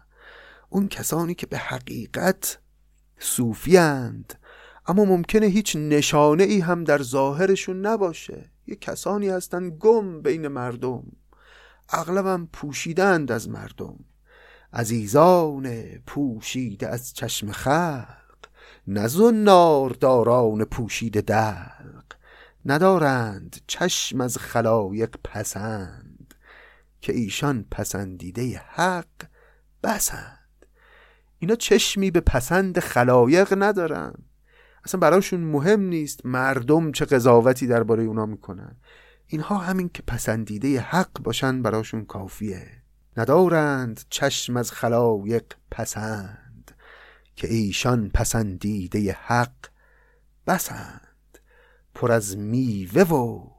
[0.69, 2.59] اون کسانی که به حقیقت
[3.19, 4.35] صوفی اند
[4.87, 8.51] اما ممکنه هیچ نشانه ای هم در ظاهرشون نباشه.
[8.67, 11.03] یه کسانی هستن گم بین مردم.
[11.89, 13.99] اغلبم پوشیدند از مردم.
[14.73, 18.07] عزیزان پوشیده از چشم خلق
[18.87, 22.05] نزو داران پوشیده دلق.
[22.67, 26.35] ندارند چشم از خلایق پسند
[27.01, 29.07] که ایشان پسندیده حق
[29.83, 30.67] بسند.
[31.39, 34.15] اینا چشمی به پسند خلایق ندارن.
[34.85, 38.77] اصلا براشون مهم نیست مردم چه قضاوتی درباره اونا می‌کنن.
[39.27, 42.83] اینها همین که پسندیده حق باشن براشون کافیه.
[43.17, 46.71] ندارند چشم از خلایق پسند
[47.37, 49.55] که ایشان پسندیده حق
[50.47, 51.10] بسند.
[51.95, 53.51] پر از میوه و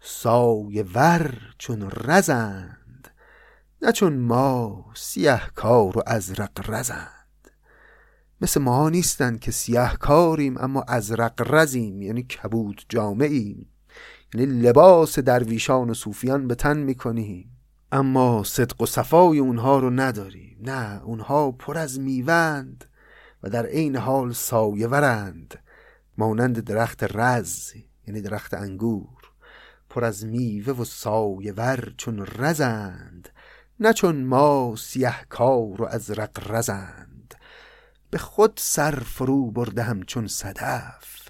[0.00, 2.80] سایه ور چون رزند
[3.82, 7.50] نه چون ما سیه کار و ازرق رزند.
[8.40, 13.66] مثل ما نیستند که سیه کاریم اما ازرق رزیم یعنی کبود جامعیم.
[14.34, 17.56] یعنی لباس درویشان و صوفیان به تن می‌کنیم.
[17.92, 20.58] اما صدق و صفای اونها رو نداریم.
[20.62, 22.84] نه اونها پر از میوند
[23.42, 25.58] و در عین حال سایه ورند.
[26.20, 27.72] مانند درخت رز
[28.06, 29.32] یعنی درخت انگور.
[29.90, 33.28] پر از میوه و سایه ور چون رزند
[33.80, 37.34] نه چون ما سیه کار و از رق رزند.
[38.10, 41.28] به خود سر فرو برده چون صدف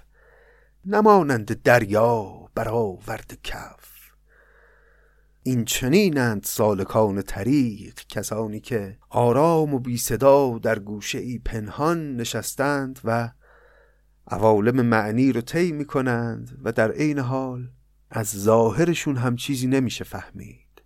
[0.85, 3.91] نمانند دریا برآورد کف.
[5.43, 12.99] این چنینند سالکان طریق کسانی که آرام و بی صدا در گوشه ای پنهان نشستند
[13.03, 13.31] و
[14.31, 17.69] عوالم معنی رو طی می‌کنند و در عین حال
[18.09, 20.81] از ظاهرشون هم چیزی نمیشه فهمید.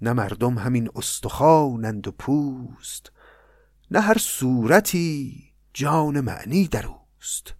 [0.00, 3.12] نه مردم همین استخوانند و پوست
[3.90, 5.42] نه هر صورتی
[5.74, 7.54] جان معنی در اوست.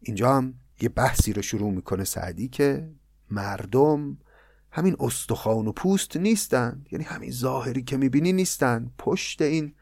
[0.00, 2.90] اینجا هم یه بحثی رو شروع می‌کنه سعدی که
[3.30, 4.18] مردم
[4.70, 8.94] همین استخوان و پوست نیستند یعنی همین ظاهری که می‌بینی نیستند.
[8.98, 9.74] پشت این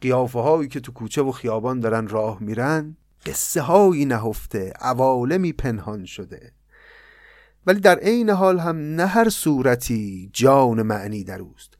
[0.00, 2.96] قیافه هایی که تو کوچه و خیابان دارن راه میرن
[3.26, 6.52] قصه هایی نهفته عوالمی پنهان شده.
[7.66, 11.74] ولی در عین حال هم نه هر صورتی جان معنی در اوست.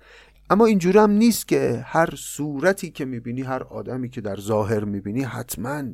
[0.50, 5.22] اما اینجور هم نیست که هر صورتی که می‌بینی هر آدمی که در ظاهر می‌بینی
[5.22, 5.84] حتما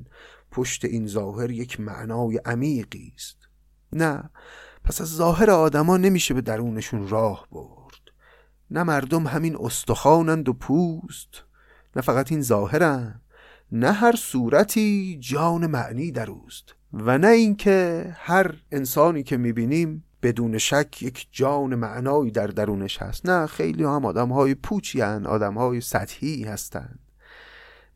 [0.50, 3.36] پشت این ظاهر یک معنای عمیقی است.
[3.92, 4.30] نه
[4.84, 8.00] پس از ظاهر آدما نمیشه به درونشون راه برد.
[8.70, 11.44] نه مردم همین استخوانند و پوست
[11.96, 13.20] نه فقط این ظاهرن.
[13.72, 20.58] نه هر صورتی جان معنی در اوست و نه اینکه هر انسانی که می‌بینیم بدون
[20.58, 23.26] شک یک جان معنایی در درونش هست.
[23.26, 26.98] نه خیلی هم آدم های پوچی هن آدم های سطحی هستند.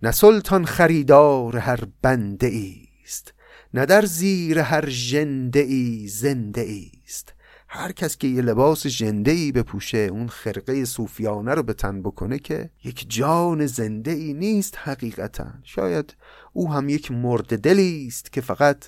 [0.02, 2.70] نه سلطان خریدار هر بنده
[3.04, 3.34] است
[3.74, 6.66] نه در زیر هر جنده ای زنده
[7.04, 7.33] است
[7.76, 12.38] هر کس که یه لباس جنده ای بپوشه اون خرقه صوفیانه رو به تن بکنه
[12.38, 15.46] که یک جان زنده ای نیست حقیقتا.
[15.62, 16.16] شاید
[16.52, 18.84] او هم یک مرد دلی است که فقط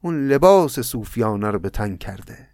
[0.00, 2.48] اون لباس صوفیانه رو به تن کرده.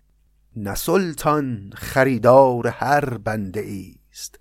[0.56, 3.66] نه سلطان خریدار هر بنده
[4.12, 4.38] است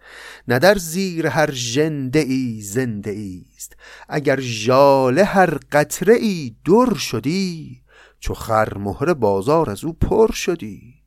[0.47, 3.75] نه در زیر هر جنده ای زنده است.
[4.09, 7.81] اگر ژاله هر قطره ای در شدی
[8.19, 11.02] چو خر مهر بازار از او پر شدی.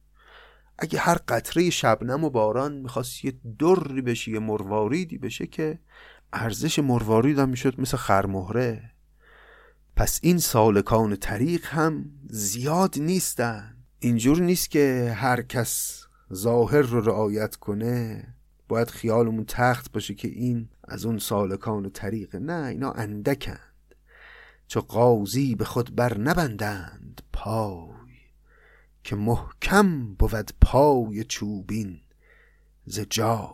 [0.79, 5.79] اگه هر قطره شبنم و باران می‌خواست یه دری بشه یه مرواریدی بشه که
[6.33, 8.91] ارزش مروارید هم می‌شد مثل خرمهره.
[9.97, 13.77] پس این سالکان طریق هم زیاد نیستن.
[13.99, 16.05] اینجور نیست که هر کس
[16.35, 18.29] ظاهر رو رعایت کنه.
[18.69, 22.37] باید خیالمون تخت باشه که این از اون سالکان طریق.
[22.37, 23.95] نه اینا اندکند.
[24.67, 27.96] چو قاضی به خود بر نبندند پای.
[29.07, 32.01] که محکم بود پای چوبین
[32.87, 33.49] ز جای.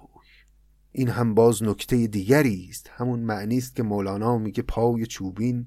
[0.93, 2.91] این هم باز نکته دیگری است.
[2.95, 5.67] همون معنی است که مولانا میگه پای چوبین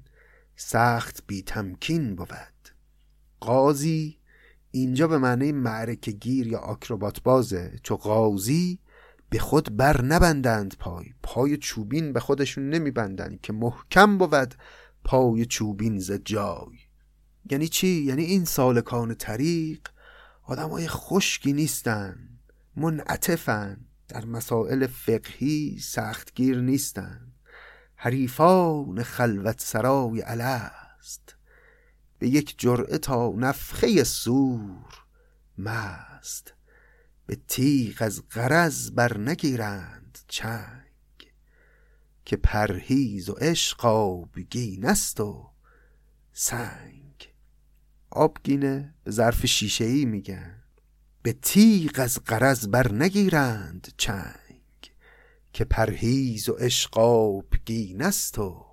[0.56, 2.68] سخت بی تمکین بود.
[3.40, 4.18] قاضی
[4.70, 8.78] اینجا به معنی معرکه گیر یا آکروبات بازه چو قاضی
[9.30, 11.06] به خود بر نبندند پای.
[11.22, 14.54] پای چوبین به خودشون نمیبندند که محکم بود
[15.04, 16.85] پای چوبین ز جای.
[17.50, 19.88] یعنی چی؟ یعنی این سالکان طریق
[20.42, 22.28] آدم های خشکی نیستن
[22.76, 27.32] منعطفن در مسائل فقهی سختگیر نیستن.
[27.96, 31.36] حریفان خلوت سرای است
[32.18, 35.04] به یک جرعه تا نفخه سور
[35.58, 36.54] مست.
[37.26, 40.86] به تیغ از غرض بر نگیرند چنگ.
[42.24, 45.50] که پرهیز و عشق آبگین است و
[46.32, 47.05] سنگ.
[48.16, 50.62] آبگینه به ظرف شیشه ای میگن.
[51.22, 54.92] به تیغ از غرض بر نگیرند چنگ
[55.52, 58.66] که پرهیز و اشقاب گینست و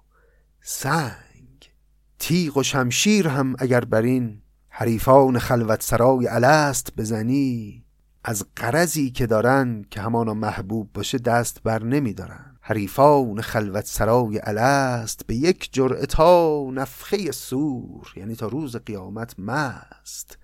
[0.61, 1.71] سنگ.
[2.19, 7.85] تیغ و شمشیر هم اگر بر این حریفان خلوت سرای الست بزنی
[8.23, 12.53] از قرضی که دارن که همانا محبوب باشه دست بر نمیدارن.
[12.66, 20.38] حریفان خلوت سرای الست به یک جرعه تا نفخه سور یعنی تا روز قیامت مست.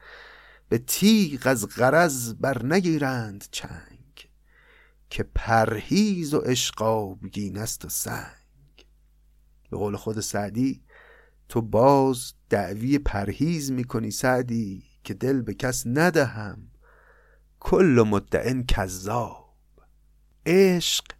[0.69, 4.19] به تیغ از غرض بر نگیرند چند
[5.09, 8.85] که پرهیز و اشقابگین است و سنگ.
[9.69, 10.83] به قول خود سعدی
[11.49, 16.71] تو باز دعوی پرهیز می‌کنی سعدی که دل به کس ندهم.
[17.59, 19.55] کل مدعن کذاب.
[20.45, 21.18] عشق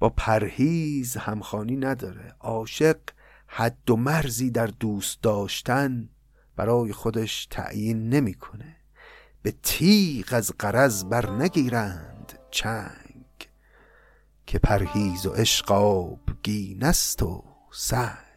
[0.00, 2.34] با پرهیز همخانی نداره.
[2.40, 2.96] عاشق
[3.46, 6.08] حد و مرزی در دوست داشتن
[6.56, 8.76] برای خودش تعیین نمی‌کنه.
[9.42, 13.44] به تیغ از قرض بر نگیرند چند
[14.46, 18.29] که پرهیز و عشق آبگین است و سنگ.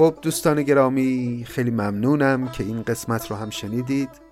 [0.00, 4.29] خب دوستان گرامی خیلی ممنونم که این قسمت رو هم شنیدید.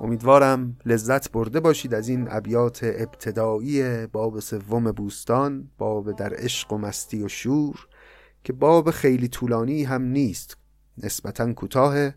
[0.00, 6.78] امیدوارم لذت برده باشید از این ابیات ابتدایی باب سوم بوستان باب در عشق و
[6.78, 7.86] مستی و شور
[8.44, 10.56] که باب خیلی طولانی هم نیست
[10.98, 12.10] نسبتا کوتاه.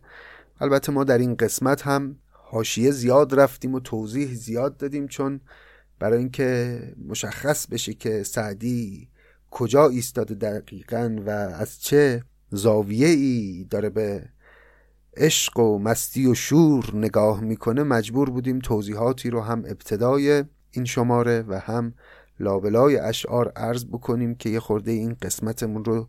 [0.59, 5.39] البته ما در این قسمت هم حاشیه زیاد رفتیم و توضیح زیاد دادیم چون
[5.99, 9.09] برای اینکه مشخص بشه که سعدی
[9.51, 14.29] کجا ایستاده دقیقا و از چه زاویه ای داره به
[15.17, 21.45] عشق و مستی و شور نگاه می‌کنه مجبور بودیم توضیحاتی رو هم ابتدای این شماره
[21.47, 21.93] و هم
[22.39, 26.07] لابلای اشعار عرض بکنیم که یه خورده این قسمتمون رو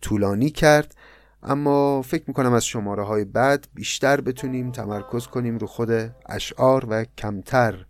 [0.00, 0.94] طولانی کرد.
[1.42, 5.90] اما فکر می‌کنم از شماره های بعد بیشتر بتونیم تمرکز کنیم رو خود
[6.26, 7.86] اشعار و کمتر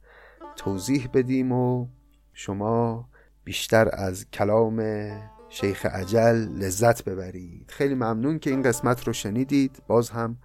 [0.57, 1.87] توضیح بدیم و
[2.33, 3.09] شما
[3.45, 4.83] بیشتر از کلام
[5.55, 7.65] شیخ عجل لذت ببرید.
[7.69, 9.83] خیلی ممنون که این قسمت رو شنیدید.
[9.87, 10.37] باز هم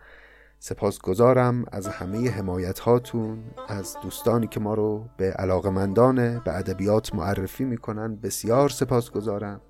[0.59, 7.63] سپاسگزارم از همه حمایت هاتون از دوستانی که ما رو به علاقمندان به ادبیات معرفی
[7.63, 8.15] می‌کنن.
[8.15, 9.61] بسیار سپاسگزارم.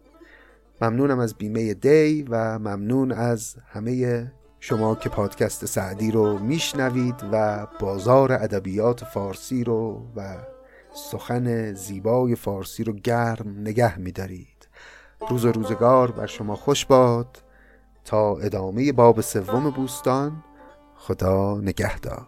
[0.81, 7.67] ممنونم از بیمه دی و ممنون از همه شما که پادکست سعدی رو میشنوید و
[7.79, 10.35] بازار ادبیات فارسی رو و
[10.93, 14.56] سخن زیبای فارسی رو گرم نگه میدارید.
[15.29, 17.43] روز و روزگار بر شما خوش باد
[18.05, 20.43] تا ادامه باب سوم بوستان.
[20.95, 22.27] خدا نگهدار.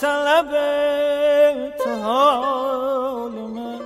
[0.00, 0.54] طلب
[2.04, 3.80] حال من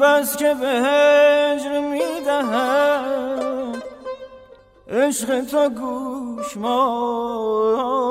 [0.00, 3.72] بس که به هجر می‌دهم.
[4.88, 8.03] عشق تو گوش مال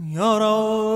[0.00, 0.89] خاطر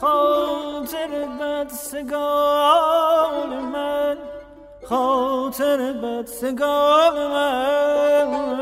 [0.00, 1.08] خاطر
[1.40, 4.16] بد سگال من
[4.84, 8.56] خاطر بد سگال من.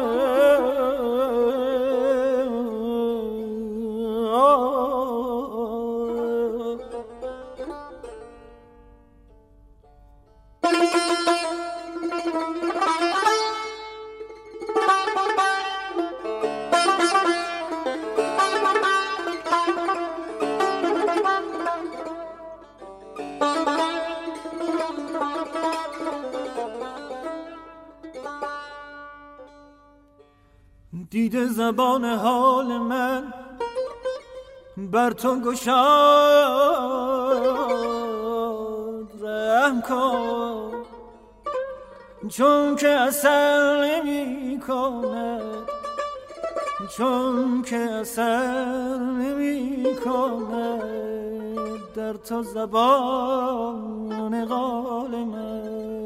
[31.15, 33.23] دیده زبان حال من
[34.77, 35.75] بر تو گشاد.
[39.23, 40.73] رحم کن.
[42.29, 45.69] چون که اثر نمی کند
[46.97, 56.04] چون که اثر نمی کند در تو زبان قال من.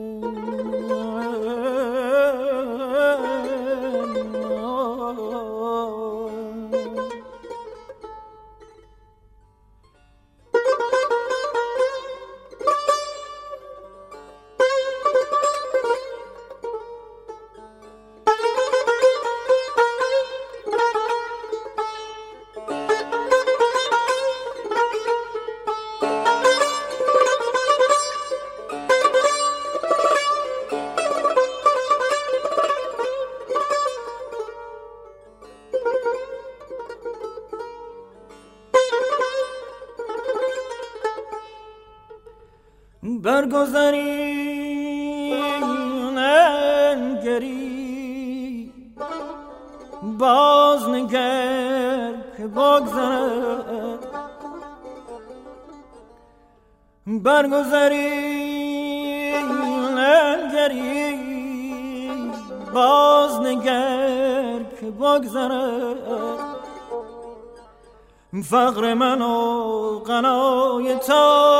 [57.68, 59.48] برگذرین
[59.98, 61.18] انگری
[62.74, 65.96] باز نگر که بگذرد
[68.44, 71.58] فقر من و قنای تا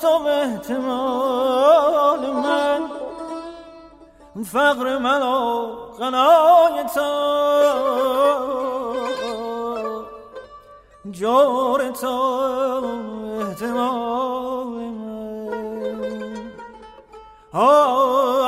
[0.00, 2.80] تو احتمال من.
[4.44, 5.66] فقر من و
[5.98, 8.83] غنای تو.
[11.10, 12.08] جور تو
[13.40, 14.66] احتمال.
[17.54, 18.43] من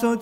[0.00, 0.16] cho.